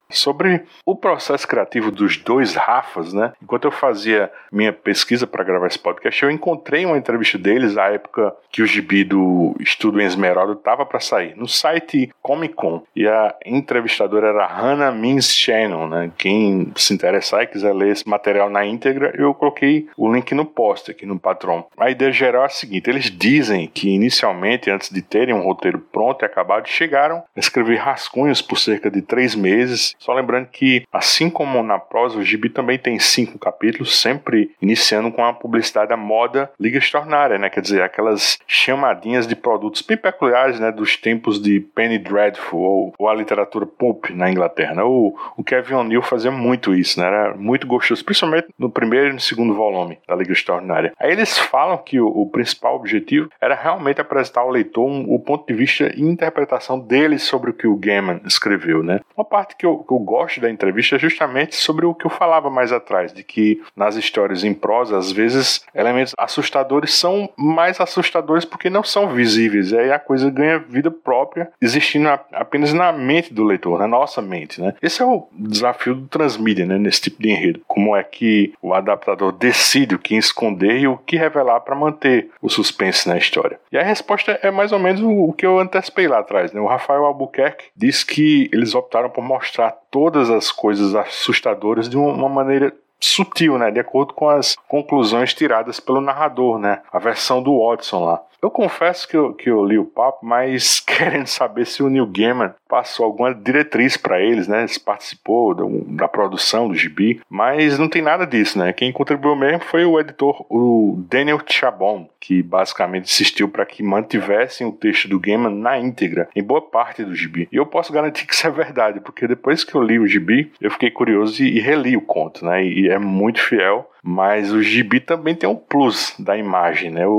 Sobre 0.09 0.63
o 0.85 0.95
processo 0.95 1.47
criativo 1.47 1.91
dos 1.91 2.17
dois 2.17 2.55
Rafas, 2.55 3.13
né? 3.13 3.33
Enquanto 3.41 3.65
eu 3.65 3.71
fazia 3.71 4.31
minha 4.51 4.71
pesquisa 4.71 5.27
para 5.27 5.43
gravar 5.43 5.67
esse 5.67 5.79
podcast, 5.79 6.23
eu 6.23 6.31
encontrei 6.31 6.85
uma 6.85 6.97
entrevista 6.97 7.37
deles 7.37 7.77
à 7.77 7.87
época 7.91 8.33
que 8.51 8.61
o 8.61 8.65
gibi 8.65 9.03
do 9.03 9.55
Estudo 9.59 9.99
em 9.99 10.05
Esmeralda 10.05 10.53
estava 10.53 10.85
para 10.85 10.99
sair, 10.99 11.35
no 11.35 11.47
site 11.47 12.11
Comic 12.21 12.53
Con. 12.53 12.83
E 12.95 13.07
a 13.07 13.35
entrevistadora 13.45 14.29
era 14.29 14.47
Hannah 14.47 14.91
Means 14.91 15.33
Shannon, 15.33 15.87
né? 15.87 16.11
Quem 16.17 16.71
se 16.75 16.93
interessar 16.93 17.43
e 17.43 17.47
quiser 17.47 17.73
ler 17.73 17.91
esse 17.91 18.07
material 18.07 18.49
na 18.49 18.65
íntegra, 18.65 19.13
eu 19.17 19.33
coloquei 19.33 19.87
o 19.97 20.11
link 20.11 20.33
no 20.33 20.45
post 20.45 20.91
aqui 20.91 21.05
no 21.05 21.19
Patron. 21.19 21.67
A 21.77 21.89
ideia 21.89 22.11
geral 22.11 22.43
é 22.43 22.45
a 22.45 22.49
seguinte: 22.49 22.89
eles 22.89 23.11
dizem 23.11 23.67
que 23.67 23.89
inicialmente, 23.89 24.69
antes 24.69 24.89
de 24.89 25.01
terem 25.01 25.33
um 25.33 25.41
roteiro 25.41 25.79
pronto 25.79 26.23
e 26.23 26.25
acabado, 26.25 26.67
chegaram 26.67 27.23
a 27.35 27.39
escrever 27.39 27.77
rascunhos 27.77 28.41
por 28.41 28.57
cerca 28.57 28.89
de 28.89 29.01
três 29.01 29.24
meses. 29.33 29.95
Só 29.97 30.13
lembrando 30.13 30.47
que, 30.47 30.83
assim 30.91 31.29
como 31.29 31.63
na 31.63 31.79
prosa, 31.79 32.19
o 32.19 32.23
gibi 32.23 32.49
também 32.49 32.77
tem 32.77 32.99
cinco 32.99 33.39
capítulos, 33.39 33.99
sempre 33.99 34.51
iniciando 34.61 35.11
com 35.11 35.23
a 35.23 35.33
publicidade 35.33 35.89
da 35.89 35.97
moda 35.97 36.51
Liga 36.59 36.77
Extraordinária, 36.77 37.37
né? 37.37 37.49
Quer 37.49 37.61
dizer, 37.61 37.81
aquelas 37.81 38.37
chamadinhas 38.45 39.25
de 39.25 39.35
produtos 39.35 39.81
bem 39.81 39.97
peculiares, 39.97 40.59
né? 40.59 40.71
Dos 40.71 40.97
tempos 40.97 41.41
de 41.41 41.59
Penny 41.59 41.97
Dreadful 41.97 42.59
ou, 42.59 42.93
ou 42.97 43.09
a 43.09 43.15
literatura 43.15 43.65
pulp 43.65 44.09
na 44.09 44.29
Inglaterra. 44.29 44.75
Né? 44.75 44.83
O, 44.83 45.15
o 45.37 45.43
Kevin 45.43 45.75
O'Neill 45.75 46.01
fazia 46.01 46.31
muito 46.31 46.73
isso, 46.75 46.99
né? 46.99 47.07
Era 47.07 47.35
muito 47.35 47.65
gostoso, 47.65 48.03
principalmente 48.03 48.47
no 48.57 48.69
primeiro 48.69 49.09
e 49.09 49.13
no 49.13 49.19
segundo 49.19 49.53
volume 49.53 49.97
da 50.07 50.15
Liga 50.15 50.33
Extraordinária. 50.33 50.93
Aí 50.99 51.11
eles 51.11 51.37
falam 51.37 51.77
que 51.77 51.99
o, 51.99 52.07
o 52.07 52.29
principal 52.29 52.75
objetivo 52.75 53.29
era 53.39 53.55
realmente 53.55 54.01
apresentar 54.01 54.41
ao 54.41 54.49
leitor 54.49 54.85
um, 54.85 55.05
o 55.13 55.19
ponto 55.19 55.47
de 55.47 55.53
vista 55.53 55.91
e 55.95 56.01
interpretação 56.01 56.79
dele 56.79 57.17
sobre 57.17 57.51
o 57.51 57.53
que 57.53 57.67
o 57.67 57.75
Gaiman 57.75 58.21
escreveu, 58.25 58.83
né? 58.83 58.99
Uma 59.15 59.23
parte 59.23 59.55
que 59.55 59.65
eu, 59.65 59.77
que 59.77 59.93
eu 59.93 59.99
gosto 59.99 60.41
da 60.41 60.49
entrevista 60.49 60.97
é 60.97 60.99
justamente 60.99 61.55
sobre 61.55 61.85
o 61.85 61.93
que 61.93 62.05
eu 62.05 62.11
falava 62.11 62.49
mais 62.49 62.71
atrás, 62.71 63.13
de 63.13 63.23
que 63.23 63.61
nas 63.75 63.95
histórias 63.95 64.43
em 64.43 64.53
prosa, 64.53 64.97
às 64.97 65.11
vezes, 65.11 65.65
elementos 65.73 66.13
assustadores 66.17 66.93
são 66.93 67.29
mais 67.37 67.79
assustadores 67.79 68.43
porque 68.43 68.69
não 68.69 68.83
são 68.83 69.07
visíveis. 69.09 69.71
Aí 69.71 69.91
a 69.91 69.99
coisa 69.99 70.29
ganha 70.29 70.59
vida 70.59 70.91
própria, 70.91 71.49
existindo 71.61 72.09
apenas 72.33 72.73
na 72.73 72.91
mente 72.91 73.33
do 73.33 73.43
leitor, 73.43 73.79
na 73.79 73.87
nossa 73.87 74.21
mente, 74.21 74.61
né? 74.61 74.73
Esse 74.81 75.01
é 75.01 75.05
o 75.05 75.27
desafio 75.31 75.95
do 75.95 76.07
transmídia, 76.07 76.65
né? 76.65 76.77
Nesse 76.77 77.01
tipo 77.01 77.21
de 77.21 77.29
enredo. 77.29 77.61
Como 77.67 77.95
é 77.95 78.03
que 78.03 78.53
o 78.61 78.73
adaptador 78.73 79.31
decide 79.31 79.95
o 79.95 79.99
que 79.99 80.15
esconder 80.15 80.79
e 80.79 80.87
o 80.87 80.97
que 80.97 81.15
revelar 81.15 81.61
para 81.61 81.75
manter 81.75 82.29
o 82.41 82.49
suspense 82.49 83.07
na 83.07 83.17
história. 83.17 83.59
E 83.71 83.77
a 83.77 83.83
resposta 83.83 84.39
é 84.41 84.51
mais 84.51 84.71
ou 84.71 84.79
menos 84.79 85.01
o 85.01 85.33
que 85.33 85.45
eu 85.45 85.59
antecipei 85.59 86.07
lá 86.07 86.19
atrás, 86.19 86.51
né? 86.51 86.59
O 86.59 86.67
Rafael 86.67 87.05
Albuquerque 87.05 87.65
diz 87.75 88.03
que 88.03 88.49
eles 88.51 88.75
optaram 88.75 88.94
optaram 88.95 89.09
por 89.09 89.23
mostrar 89.23 89.71
todas 89.91 90.29
as 90.29 90.51
coisas 90.51 90.95
assustadoras 90.95 91.89
de 91.89 91.97
uma 91.97 92.29
maneira 92.29 92.73
sutil, 92.99 93.57
né, 93.57 93.69
de 93.69 93.79
acordo 93.79 94.13
com 94.13 94.29
as 94.29 94.55
conclusões 94.67 95.33
tiradas 95.33 95.79
pelo 95.79 95.99
narrador, 95.99 96.57
né, 96.57 96.81
a 96.91 96.97
versão 96.97 97.43
do 97.43 97.59
Watson 97.59 98.05
lá. 98.05 98.23
Eu 98.45 98.51
confesso 98.51 99.07
que 99.07 99.17
eu, 99.17 99.33
que 99.33 99.49
eu 99.49 99.65
li 99.65 99.79
o 99.79 99.85
papo, 99.85 100.23
mas 100.23 100.79
querendo 100.85 101.25
saber 101.25 101.65
se 101.65 101.81
o 101.81 101.89
Neil 101.89 102.05
Gaiman 102.05 102.53
passou 102.69 103.03
alguma 103.03 103.33
diretriz 103.33 103.97
para 103.97 104.21
eles, 104.21 104.47
né? 104.47 104.67
Se 104.67 104.79
participou 104.79 105.55
da, 105.55 105.63
da, 106.03 106.07
produção 106.07 106.67
do 106.67 106.75
gibi, 106.75 107.19
mas 107.27 107.79
não 107.79 107.89
tem 107.89 108.03
nada 108.03 108.23
disso, 108.23 108.59
né? 108.59 108.71
Quem 108.71 108.91
contribuiu 108.91 109.35
mesmo 109.35 109.61
foi 109.61 109.83
o 109.83 109.99
editor, 109.99 110.45
o 110.47 111.03
Daniel 111.09 111.41
Chabon, 111.43 112.07
que 112.19 112.43
basicamente 112.43 113.05
insistiu 113.05 113.49
para 113.49 113.65
que 113.65 113.81
mantivessem 113.81 114.67
o 114.67 114.71
texto 114.71 115.07
do 115.07 115.19
Gaiman 115.19 115.55
na 115.55 115.79
íntegra, 115.79 116.29
em 116.35 116.43
boa 116.43 116.61
parte 116.61 117.03
do 117.03 117.15
gibi. 117.15 117.49
E 117.51 117.55
eu 117.55 117.65
posso 117.65 117.91
garantir 117.91 118.27
que 118.29 118.33
isso 118.35 118.45
é 118.45 118.51
verdade, 118.51 118.99
porque 118.99 119.27
depois 119.27 119.63
que 119.63 119.73
eu 119.73 119.81
li 119.81 119.97
o 119.97 120.05
gibi, 120.05 120.51
eu 120.61 120.69
fiquei 120.69 120.91
curioso 120.91 121.43
e, 121.43 121.57
e 121.57 121.59
reli 121.59 121.97
o 121.97 122.01
conto, 122.01 122.45
né? 122.45 122.63
E, 122.63 122.81
e 122.81 122.89
é 122.89 122.99
muito 122.99 123.41
fiel 123.41 123.89
mas 124.05 124.51
o 124.51 124.61
gibi 124.61 124.99
também 124.99 125.33
tem 125.33 125.49
um 125.49 125.55
plus 125.55 126.15
da 126.19 126.37
imagem, 126.37 126.91
né? 126.91 127.07
O, 127.07 127.11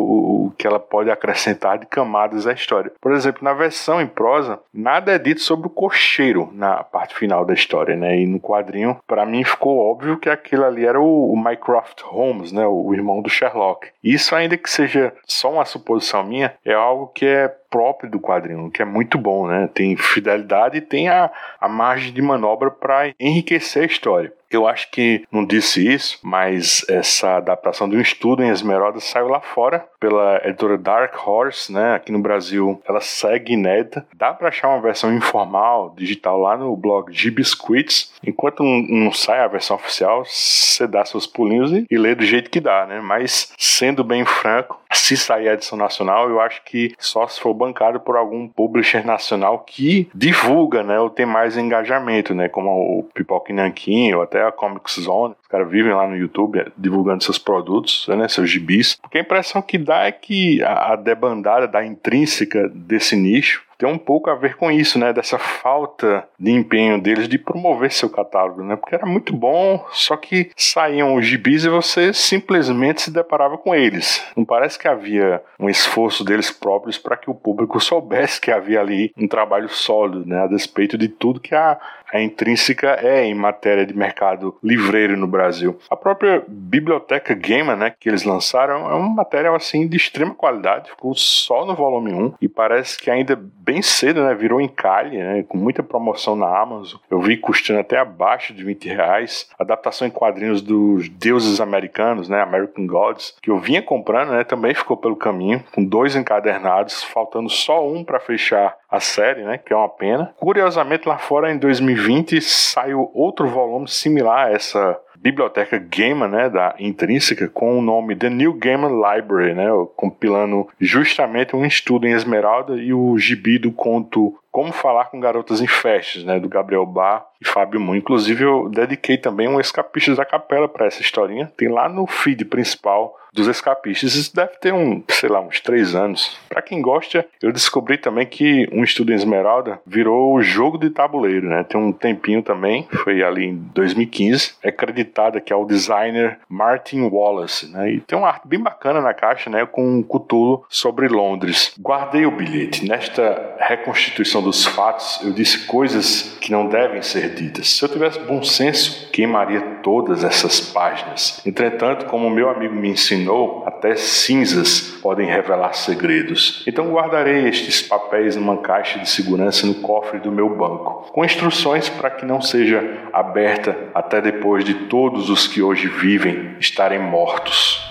o, 0.47 0.53
que 0.57 0.67
ela 0.67 0.79
pode 0.79 1.11
acrescentar 1.11 1.79
de 1.79 1.87
camadas 1.87 2.47
à 2.47 2.53
história. 2.53 2.93
Por 3.01 3.13
exemplo, 3.13 3.43
na 3.43 3.53
versão 3.53 4.01
em 4.01 4.07
prosa, 4.07 4.61
nada 4.73 5.13
é 5.13 5.19
dito 5.19 5.41
sobre 5.41 5.67
o 5.67 5.71
cocheiro 5.71 6.49
na 6.53 6.85
parte 6.85 7.17
final 7.17 7.45
da 7.45 7.53
história, 7.53 7.97
né? 7.97 8.21
E 8.21 8.27
no 8.27 8.39
quadrinho, 8.39 8.99
para 9.07 9.27
mim 9.27 9.43
ficou 9.43 9.79
óbvio 9.79 10.17
que 10.17 10.31
aquele 10.31 10.65
ali 10.65 10.87
era 10.87 11.01
o, 11.01 11.33
o 11.33 11.37
Mycroft 11.37 12.03
Holmes, 12.03 12.53
né? 12.53 12.65
O 12.67 12.95
irmão 12.95 13.21
do 13.21 13.29
Sherlock. 13.29 13.89
Isso, 14.03 14.35
ainda 14.37 14.57
que 14.57 14.71
seja 14.71 15.13
só 15.27 15.53
uma 15.53 15.65
suposição 15.65 16.23
minha, 16.23 16.55
é 16.65 16.73
algo 16.73 17.09
que 17.09 17.27
é 17.27 17.53
próprio 17.71 18.11
do 18.11 18.21
quadrinho, 18.21 18.71
que 18.71 18.83
é 18.83 18.85
muito 18.85 19.19
bom, 19.19 19.47
né? 19.47 19.69
Tem 19.73 19.97
fidelidade 19.97 20.79
e 20.79 20.81
tem 20.81 21.09
a, 21.09 21.31
a 21.61 21.69
margem 21.69 22.13
de 22.13 22.23
manobra 22.23 22.71
para 22.71 23.13
enriquecer 23.19 23.83
a 23.83 23.87
história. 23.87 24.33
Eu 24.51 24.67
acho 24.67 24.91
que 24.91 25.25
não 25.31 25.45
disse 25.45 25.87
isso, 25.87 26.19
mas 26.23 26.85
essa 26.89 27.37
adaptação 27.37 27.89
de 27.89 27.97
um 27.97 28.01
estudo 28.01 28.43
em 28.43 28.49
Esmeralda 28.49 29.01
saiu 29.01 29.29
lá 29.29 29.41
fora 29.41 29.85
pela 29.99 30.41
editora 30.45 30.79
Dark 30.79 31.15
Horse, 31.27 31.73
né? 31.73 31.95
Aqui 31.95 32.13
no 32.13 32.21
Brasil 32.21 32.81
ela 32.87 33.01
segue 33.01 33.55
inédita. 33.55 34.07
Dá 34.15 34.33
para 34.33 34.49
achar 34.49 34.69
uma 34.69 34.81
versão 34.81 35.13
informal, 35.13 35.93
digital 35.97 36.39
lá 36.39 36.57
no 36.57 36.77
blog 36.77 37.13
G-Biscuits. 37.13 38.15
Enquanto 38.25 38.63
não, 38.63 38.83
não, 38.83 39.13
sai 39.13 39.41
a 39.41 39.49
versão 39.49 39.77
oficial, 39.77 40.25
você 40.25 40.87
dá 40.87 41.05
seus 41.05 41.27
pulinhos 41.27 41.73
e, 41.73 41.87
e 41.91 41.99
lê 41.99 42.15
do 42.15 42.25
jeito 42.25 42.51
que 42.51 42.61
dá, 42.61 42.87
né? 42.87 43.01
Mas 43.01 43.53
sendo 43.59 44.05
bem 44.05 44.25
franco, 44.25 44.81
se 44.93 45.17
sair 45.17 45.49
a 45.49 45.55
edição 45.55 45.77
nacional, 45.77 46.31
eu 46.31 46.41
acho 46.41 46.63
que 46.65 46.95
só 46.99 47.27
se 47.27 47.41
for 47.41 47.53
bancado 47.67 48.01
por 48.01 48.17
algum 48.17 48.49
publisher 48.49 49.05
nacional 49.05 49.61
que 49.61 50.09
divulga, 50.15 50.83
né? 50.83 50.99
Ou 50.99 51.11
tem 51.11 51.27
mais 51.27 51.57
engajamento, 51.57 52.35
né? 52.35 52.49
Como 52.49 52.71
o 52.71 53.03
Pipoca 53.03 53.53
Nankin 53.53 54.15
ou 54.15 54.23
até 54.23 54.47
a 54.47 54.53
Comic 54.53 54.91
Zone. 55.01 55.35
Os 55.43 55.49
caras 55.49 55.69
vivem 55.69 55.93
lá 55.93 56.07
no 56.07 56.17
YouTube 56.17 56.59
eh, 56.59 56.67
divulgando 56.77 57.25
seus 57.25 57.39
produtos, 57.39 58.07
né? 58.09 58.29
Seus 58.29 58.49
gibis. 58.49 58.97
Porque 58.97 59.19
a 59.19 59.23
impressão 59.23 59.61
que 59.61 59.79
dá 59.79 60.05
é 60.05 60.13
que 60.13 60.63
a 60.63 60.97
debandada 60.97 61.67
da 61.67 61.85
intrínseca 61.85 62.69
desse 62.69 63.17
nicho 63.17 63.66
tem 63.79 63.89
um 63.89 63.99
pouco 63.99 64.31
a 64.31 64.35
ver 64.35 64.57
com 64.57 64.71
isso, 64.71 64.99
né? 64.99 65.13
Dessa 65.13 65.39
falta 65.39 66.27
de 66.39 66.51
empenho 66.51 67.01
deles 67.01 67.29
de 67.29 67.39
promover 67.39 67.93
seu 67.93 68.09
catálogo, 68.09 68.63
né? 68.63 68.77
Porque 68.77 68.95
era 68.95 69.07
muito 69.07 69.35
bom, 69.35 69.85
só 69.91 70.17
que 70.17 70.51
saíam 70.57 71.15
os 71.15 71.27
gibis 71.27 71.65
e 71.65 71.69
você 71.69 72.13
simplesmente 72.13 73.03
se 73.03 73.11
deparava 73.11 73.59
com 73.59 73.75
eles. 73.75 74.25
Não 74.37 74.45
parece 74.45 74.79
que 74.79 74.89
havia 74.89 75.43
um 75.59 75.69
esforço 75.69 76.25
deles 76.25 76.51
próprios 76.51 76.99
para 76.99 77.17
que 77.17 77.31
o 77.31 77.35
público 77.35 77.79
soubesse 77.81 78.41
que 78.41 78.51
havia 78.51 78.81
ali 78.81 79.13
um 79.17 79.29
trabalho 79.29 79.69
sólido, 79.69 80.25
né? 80.27 80.43
A 80.43 80.47
despeito 80.47 80.97
de 80.97 81.09
tudo 81.09 81.41
que 81.41 81.55
a, 81.55 81.79
a 82.13 82.21
intrínseca 82.21 82.99
é 83.03 83.25
em 83.25 83.35
matéria 83.35 83.87
de 83.87 83.97
mercado 83.97 84.57
livreiro 84.63 85.17
no 85.17 85.27
Brasil. 85.27 85.79
A 85.91 85.97
própria 85.97 86.45
biblioteca 86.47 87.35
Gamer, 87.35 87.77
né, 87.77 87.93
que 87.99 88.09
eles 88.09 88.25
lançaram, 88.25 88.91
é 88.91 88.95
um 88.95 89.09
material 89.09 89.55
assim 89.55 89.87
de 89.87 89.97
extrema 89.97 90.35
qualidade, 90.35 90.91
ficou 90.91 91.15
só 91.15 91.65
no 91.65 91.75
volume 91.75 92.13
1 92.13 92.35
e 92.41 92.49
parece 92.49 92.99
que 92.99 93.11
ainda 93.11 93.37
bem 93.37 93.83
cedo, 93.83 94.23
né, 94.25 94.35
virou 94.35 94.61
encalhe, 94.61 95.19
né, 95.19 95.45
com 95.49 95.59
muita 95.59 95.83
promoção 95.83 96.37
na 96.37 96.47
Amazon. 96.47 97.01
Eu 97.11 97.21
vi 97.21 97.37
custando 97.37 97.81
até 97.81 97.99
abaixo 97.99 98.55
de 98.55 98.65
20 98.65 98.89
reais. 98.89 99.49
Adaptação 99.59 100.07
em 100.07 100.11
quadrinhos 100.11 100.63
dos 100.63 101.09
deuses 101.09 101.61
americanos, 101.61 102.29
né, 102.29 102.41
American 102.41 102.87
Gods, 102.87 103.37
que 103.43 103.51
eu 103.51 103.59
vinha 103.59 103.83
comprando, 103.83 104.31
né, 104.31 104.45
também 104.45 104.75
ficou 104.75 104.97
pelo 104.97 105.17
caminho, 105.17 105.63
com 105.75 105.85
dois 105.85 106.15
encadernados, 106.15 107.03
faltando 107.03 107.49
só 107.49 107.87
um 107.87 108.05
para 108.05 108.21
fechar 108.21 108.77
a 108.91 109.01
série, 109.01 109.43
né, 109.43 109.59
que 109.59 109.73
é 109.73 109.77
uma 109.77 109.89
pena. 109.89 110.35
Curiosamente, 110.39 111.09
lá 111.09 111.19
fora 111.19 111.53
em 111.53 111.59
2020 111.59 112.41
saiu 112.41 113.11
outro 113.15 113.49
volume 113.49 113.89
similar 113.89 114.47
a 114.47 114.53
essa 114.53 115.01
biblioteca 115.27 115.77
Gaiman, 115.79 116.29
né, 116.29 116.49
da 116.49 116.75
Intrínseca, 116.79 117.49
com 117.49 117.77
o 117.77 117.83
nome 117.83 118.15
The 118.15 118.31
New 118.31 118.55
Gaiman 118.55 118.93
Library, 118.93 119.55
né, 119.55 119.67
compilando 119.97 120.69
justamente 120.79 121.57
um 121.57 121.67
estudo 121.67 122.07
em 122.07 122.13
Esmeralda 122.13 122.77
e 122.77 122.93
o 122.93 123.19
gibi 123.19 123.59
do 123.59 123.73
conto 123.73 124.39
como 124.53 124.73
Falar 124.73 125.07
com 125.07 125.21
Garotas 125.21 125.61
em 125.61 125.67
Festas, 125.67 126.25
né, 126.25 126.39
do 126.39 126.49
Gabriel 126.49 126.87
Bar 126.87 127.27
e 127.41 127.47
Fábio 127.47 127.81
Moon. 127.81 127.97
Inclusive, 127.97 128.45
eu 128.45 128.69
dediquei 128.71 129.19
também 129.19 129.49
um 129.49 129.61
Escapistas 129.61 130.17
da 130.17 130.25
Capela 130.25 130.69
para 130.69 130.87
essa 130.87 131.03
historinha. 131.03 131.53
Tem 131.57 131.69
lá 131.69 131.89
no 131.89 132.07
feed 132.07 132.45
principal 132.47 133.15
dos 133.37 133.47
escapistas. 133.47 134.15
Isso 134.15 134.35
deve 134.35 134.53
ter 134.59 134.73
um, 134.73 135.03
sei 135.09 135.29
lá, 135.29 135.41
uns 135.41 135.61
três 135.61 135.95
anos. 135.95 136.37
Para 136.49 136.63
quem 136.63 136.81
gosta, 136.81 137.27
eu 137.43 137.53
descobri 137.53 137.99
também 137.99 138.27
que 138.27 138.67
um 138.73 138.83
estudo 138.83 139.13
em 139.13 139.15
Esmeralda 139.15 139.79
virou 139.87 140.41
jogo 140.41 140.79
de 140.79 140.89
tabuleiro, 140.89 141.47
né? 141.47 141.63
Tem 141.63 141.79
um 141.79 141.93
tempinho 141.93 142.43
também, 142.43 142.89
foi 143.05 143.23
ali 143.23 143.45
em 143.45 143.57
2015. 143.75 144.55
É 144.63 144.71
acreditado 144.71 145.16
que 145.41 145.53
é 145.53 145.57
o 145.57 145.65
designer 145.65 146.39
Martin 146.49 147.03
Wallace, 147.03 147.71
né? 147.71 147.93
E 147.93 148.01
tem 148.01 148.19
uma 148.19 148.29
arte 148.29 148.47
bem 148.47 148.61
bacana 148.61 149.01
na 149.01 149.15
caixa, 149.15 149.49
né? 149.49 149.65
Com 149.65 149.99
um 149.99 150.03
cutulo 150.03 150.65
sobre 150.69 151.09
Londres. 151.09 151.75
Guardei 151.81 152.27
o 152.27 152.31
bilhete. 152.31 152.87
Nesta 152.87 153.57
reconstituição 153.59 154.43
dos 154.43 154.67
fatos, 154.67 155.21
eu 155.25 155.33
disse 155.33 155.67
coisas 155.67 156.37
que 156.41 156.53
não 156.53 156.69
devem 156.69 157.03
ser 157.03 157.35
ditas. 157.35 157.71
Se 157.71 157.85
eu 157.85 157.89
tivesse 157.89 158.19
bom 158.21 158.43
senso, 158.43 159.11
queimaria 159.11 159.61
todas 159.83 160.23
essas 160.23 160.61
páginas. 160.61 161.41
Entretanto, 161.47 162.07
como 162.07 162.29
meu 162.29 162.51
amigo 162.51 162.75
me 162.75 162.91
ensinou, 162.91 163.65
até 163.67 163.97
cinzas 163.97 164.81
podem 165.03 165.27
revelar 165.27 165.73
segredos. 165.73 166.63
Então 166.67 166.91
guardarei 166.91 167.49
estes 167.49 167.81
papéis 167.81 168.37
numa 168.37 168.59
caixa 168.59 168.99
de 168.99 169.09
segurança 169.09 169.67
no 169.67 169.77
cofre 169.77 170.19
do 170.19 170.33
meu 170.33 170.49
banco, 170.49 171.11
com 171.13 171.25
instruções 171.25 171.89
para 171.89 172.11
que 172.11 172.27
não 172.27 172.41
seja 172.41 173.09
aberta 173.13 173.77
até 173.95 174.21
depois 174.21 174.65
de 174.65 174.75
todos 174.97 175.29
os 175.29 175.47
que 175.47 175.61
hoje 175.61 175.89
vivem 175.89 176.57
estarem 176.59 176.99
mortos. 176.99 177.87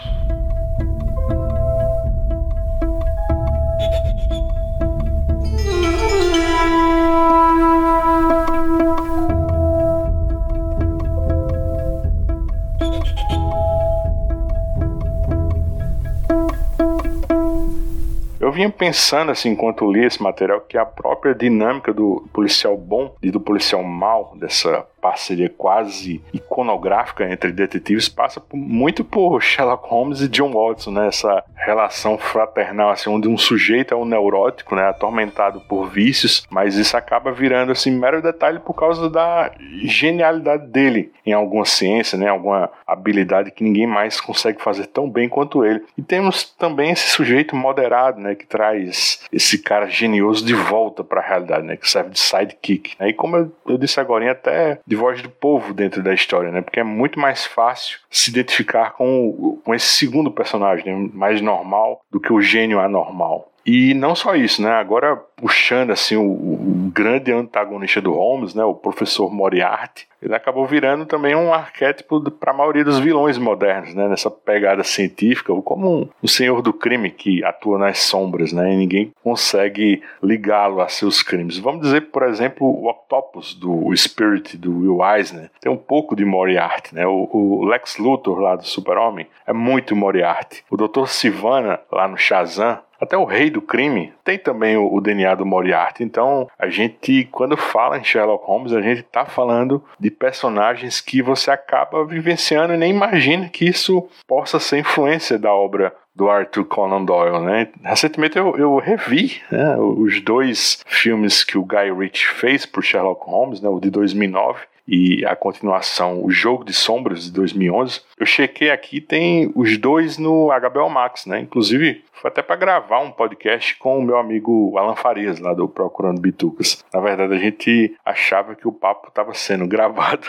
vinha 18.55 18.69
pensando, 18.69 19.31
assim, 19.31 19.49
enquanto 19.49 19.91
li 19.91 20.05
esse 20.05 20.23
material, 20.23 20.61
que 20.61 20.77
a 20.77 20.85
própria 20.85 21.35
dinâmica 21.35 21.93
do 21.93 22.25
policial 22.31 22.77
bom 22.77 23.13
e 23.21 23.29
do 23.29 23.39
policial 23.39 23.83
mal, 23.83 24.33
dessa 24.37 24.87
parceria 25.05 25.47
quase 25.55 26.19
iconográfica 26.33 27.31
entre 27.31 27.51
detetives 27.51 28.09
passa 28.09 28.41
por, 28.41 28.57
muito 28.57 29.03
por 29.03 29.39
Sherlock 29.39 29.87
Holmes 29.87 30.19
e 30.19 30.27
John 30.27 30.51
Watson, 30.51 30.89
né? 30.89 31.07
Essa 31.09 31.43
relação 31.55 32.17
fraternal, 32.17 32.89
assim, 32.89 33.07
onde 33.07 33.27
um 33.27 33.37
sujeito 33.37 33.93
é 33.93 33.97
um 33.97 34.03
neurótico, 34.03 34.75
né? 34.75 34.89
Atormentado 34.89 35.61
por 35.61 35.87
vícios, 35.87 36.43
mas 36.49 36.75
isso 36.75 36.97
acaba 36.97 37.31
virando, 37.31 37.71
assim, 37.71 37.91
mero 37.91 38.19
detalhe 38.19 38.57
por 38.57 38.73
causa 38.73 39.07
da 39.07 39.51
genialidade 39.83 40.65
dele 40.67 41.11
em 41.23 41.33
alguma 41.33 41.65
ciência, 41.65 42.17
né? 42.17 42.27
Alguma 42.27 42.71
habilidade 42.87 43.51
que 43.51 43.63
ninguém 43.63 43.85
mais 43.85 44.19
consegue 44.19 44.59
fazer 44.59 44.87
tão 44.87 45.07
bem 45.07 45.29
quanto 45.29 45.63
ele. 45.63 45.83
E 45.95 46.01
temos 46.01 46.45
também 46.45 46.91
esse 46.91 47.09
sujeito 47.09 47.55
moderado, 47.55 48.19
né? 48.19 48.33
Que 48.33 48.47
traz 48.47 49.23
esse 49.31 49.59
cara 49.59 49.87
genioso 49.87 50.43
de 50.43 50.55
volta 50.55 51.03
para 51.03 51.21
a 51.21 51.27
realidade, 51.27 51.63
né? 51.63 51.77
Que 51.77 51.87
serve 51.87 52.09
de 52.09 52.19
sidekick. 52.19 52.95
Né? 52.99 53.09
E 53.09 53.13
como 53.13 53.37
eu, 53.37 53.51
eu 53.67 53.77
disse 53.77 53.99
agora, 53.99 54.15
até 54.31 54.79
de 54.85 54.94
de 54.95 55.01
voz 55.01 55.21
do 55.21 55.29
povo 55.29 55.73
dentro 55.73 56.01
da 56.01 56.13
história, 56.13 56.51
né? 56.51 56.61
Porque 56.61 56.79
é 56.79 56.83
muito 56.83 57.19
mais 57.19 57.45
fácil 57.45 57.99
se 58.09 58.29
identificar 58.29 58.91
com, 58.91 59.59
com 59.63 59.75
esse 59.75 59.87
segundo 59.87 60.31
personagem, 60.31 60.85
né? 60.85 61.09
mais 61.13 61.41
normal 61.41 62.01
do 62.09 62.19
que 62.19 62.31
o 62.31 62.41
gênio 62.41 62.79
anormal. 62.79 63.51
E 63.65 63.95
não 63.95 64.13
só 64.13 64.35
isso, 64.35 64.61
né? 64.61 64.69
Agora 64.71 65.15
puxando 65.35 65.91
assim 65.91 66.15
o, 66.15 66.23
o 66.23 66.91
grande 66.93 67.31
antagonista 67.31 67.99
do 67.99 68.13
Holmes, 68.13 68.53
né? 68.53 68.63
O 68.63 68.75
professor 68.75 69.31
Moriarty, 69.33 70.07
ele 70.21 70.35
acabou 70.35 70.65
virando 70.65 71.05
também 71.05 71.35
um 71.35 71.53
arquétipo 71.53 72.21
para 72.31 72.51
a 72.51 72.55
maioria 72.55 72.83
dos 72.83 72.99
vilões 72.99 73.37
modernos, 73.37 73.93
né? 73.93 74.07
Nessa 74.07 74.29
pegada 74.29 74.83
científica, 74.83 75.53
como 75.63 76.01
um, 76.01 76.09
um, 76.23 76.27
senhor 76.27 76.61
do 76.61 76.71
crime 76.71 77.09
que 77.09 77.43
atua 77.43 77.77
nas 77.79 77.99
sombras, 77.99 78.53
né? 78.53 78.71
E 78.71 78.77
ninguém 78.77 79.11
consegue 79.23 80.01
ligá-lo 80.21 80.79
a 80.79 80.87
seus 80.87 81.23
crimes. 81.23 81.57
Vamos 81.57 81.81
dizer, 81.81 82.01
por 82.11 82.23
exemplo, 82.23 82.67
o 82.67 82.87
Octopus 82.87 83.55
do 83.55 83.95
Spirit 83.95 84.57
do 84.57 84.79
Will 84.79 85.03
Eisner 85.03 85.49
tem 85.59 85.71
um 85.71 85.77
pouco 85.77 86.15
de 86.15 86.23
Moriarty, 86.23 86.93
né? 86.93 87.05
O, 87.07 87.27
o 87.31 87.65
Lex 87.65 87.97
Luthor 87.97 88.39
lá 88.39 88.55
do 88.55 88.65
Super-Homem 88.65 89.27
é 89.45 89.53
muito 89.53 89.95
Moriarty. 89.95 90.63
O 90.69 90.77
Dr. 90.77 91.07
Sivana 91.07 91.79
lá 91.91 92.07
no 92.07 92.17
Shazam 92.17 92.79
até 92.99 93.17
o 93.17 93.25
rei 93.25 93.49
do 93.49 93.61
crime 93.61 94.13
tem 94.23 94.37
também 94.37 94.77
o, 94.77 94.93
o, 94.93 95.01
DNA 95.01 95.35
do 95.35 95.45
Moriarty. 95.45 96.03
Então, 96.03 96.47
a 96.57 96.69
gente, 96.69 97.27
quando 97.31 97.57
fala 97.57 97.97
em 97.97 98.03
Sherlock 98.03 98.45
Holmes, 98.45 98.73
a 98.73 98.81
gente 98.81 99.01
está 99.01 99.25
falando 99.25 99.83
de 99.99 100.09
personagens 100.09 101.01
que 101.01 101.21
você 101.21 101.51
acaba 101.51 102.05
vivenciando 102.05 102.73
e 102.73 102.77
nem 102.77 102.91
imagina 102.91 103.49
que 103.49 103.65
isso 103.65 104.07
possa 104.27 104.59
ser 104.59 104.79
influência 104.79 105.37
da 105.37 105.53
obra 105.53 105.93
do 106.15 106.29
Arthur 106.29 106.63
Conan 106.65 107.03
Doyle, 107.03 107.39
né? 107.39 107.67
Recentemente 107.83 108.37
eu, 108.37 108.55
eu 108.57 108.77
revi 108.77 109.41
né, 109.51 109.75
os 109.77 110.21
dois 110.21 110.81
filmes 110.87 111.43
que 111.43 111.57
o 111.57 111.65
Guy 111.65 111.91
Ritchie 111.91 112.27
fez 112.27 112.65
por 112.65 112.81
Sherlock 112.83 113.29
Holmes, 113.29 113.59
né, 113.59 113.67
o 113.67 113.81
de 113.81 113.89
2009 113.89 114.61
e 114.87 115.25
a 115.25 115.35
continuação, 115.35 116.23
O 116.23 116.29
Jogo 116.29 116.63
de 116.63 116.73
Sombras, 116.73 117.25
de 117.25 117.31
2011. 117.31 118.01
Eu 118.19 118.25
chequei 118.25 118.69
aqui, 118.69 119.01
tem 119.01 119.51
os 119.55 119.77
dois 119.77 120.17
no 120.17 120.47
HBO 120.47 120.89
Max, 120.89 121.25
né? 121.25 121.39
Inclusive, 121.39 122.03
foi 122.21 122.29
até 122.29 122.41
para 122.41 122.55
gravar 122.55 122.99
um 122.99 123.11
podcast 123.11 123.75
com 123.77 123.99
o 123.99 124.01
meu 124.01 124.17
amigo 124.17 124.77
Alan 124.77 124.95
Farias, 124.95 125.39
lá 125.39 125.53
do 125.53 125.67
Procurando 125.67 126.21
Bitucas. 126.21 126.83
Na 126.93 126.99
verdade, 126.99 127.33
a 127.33 127.37
gente 127.37 127.95
achava 128.05 128.55
que 128.55 128.67
o 128.67 128.71
papo 128.71 129.09
estava 129.09 129.33
sendo 129.33 129.67
gravado, 129.67 130.27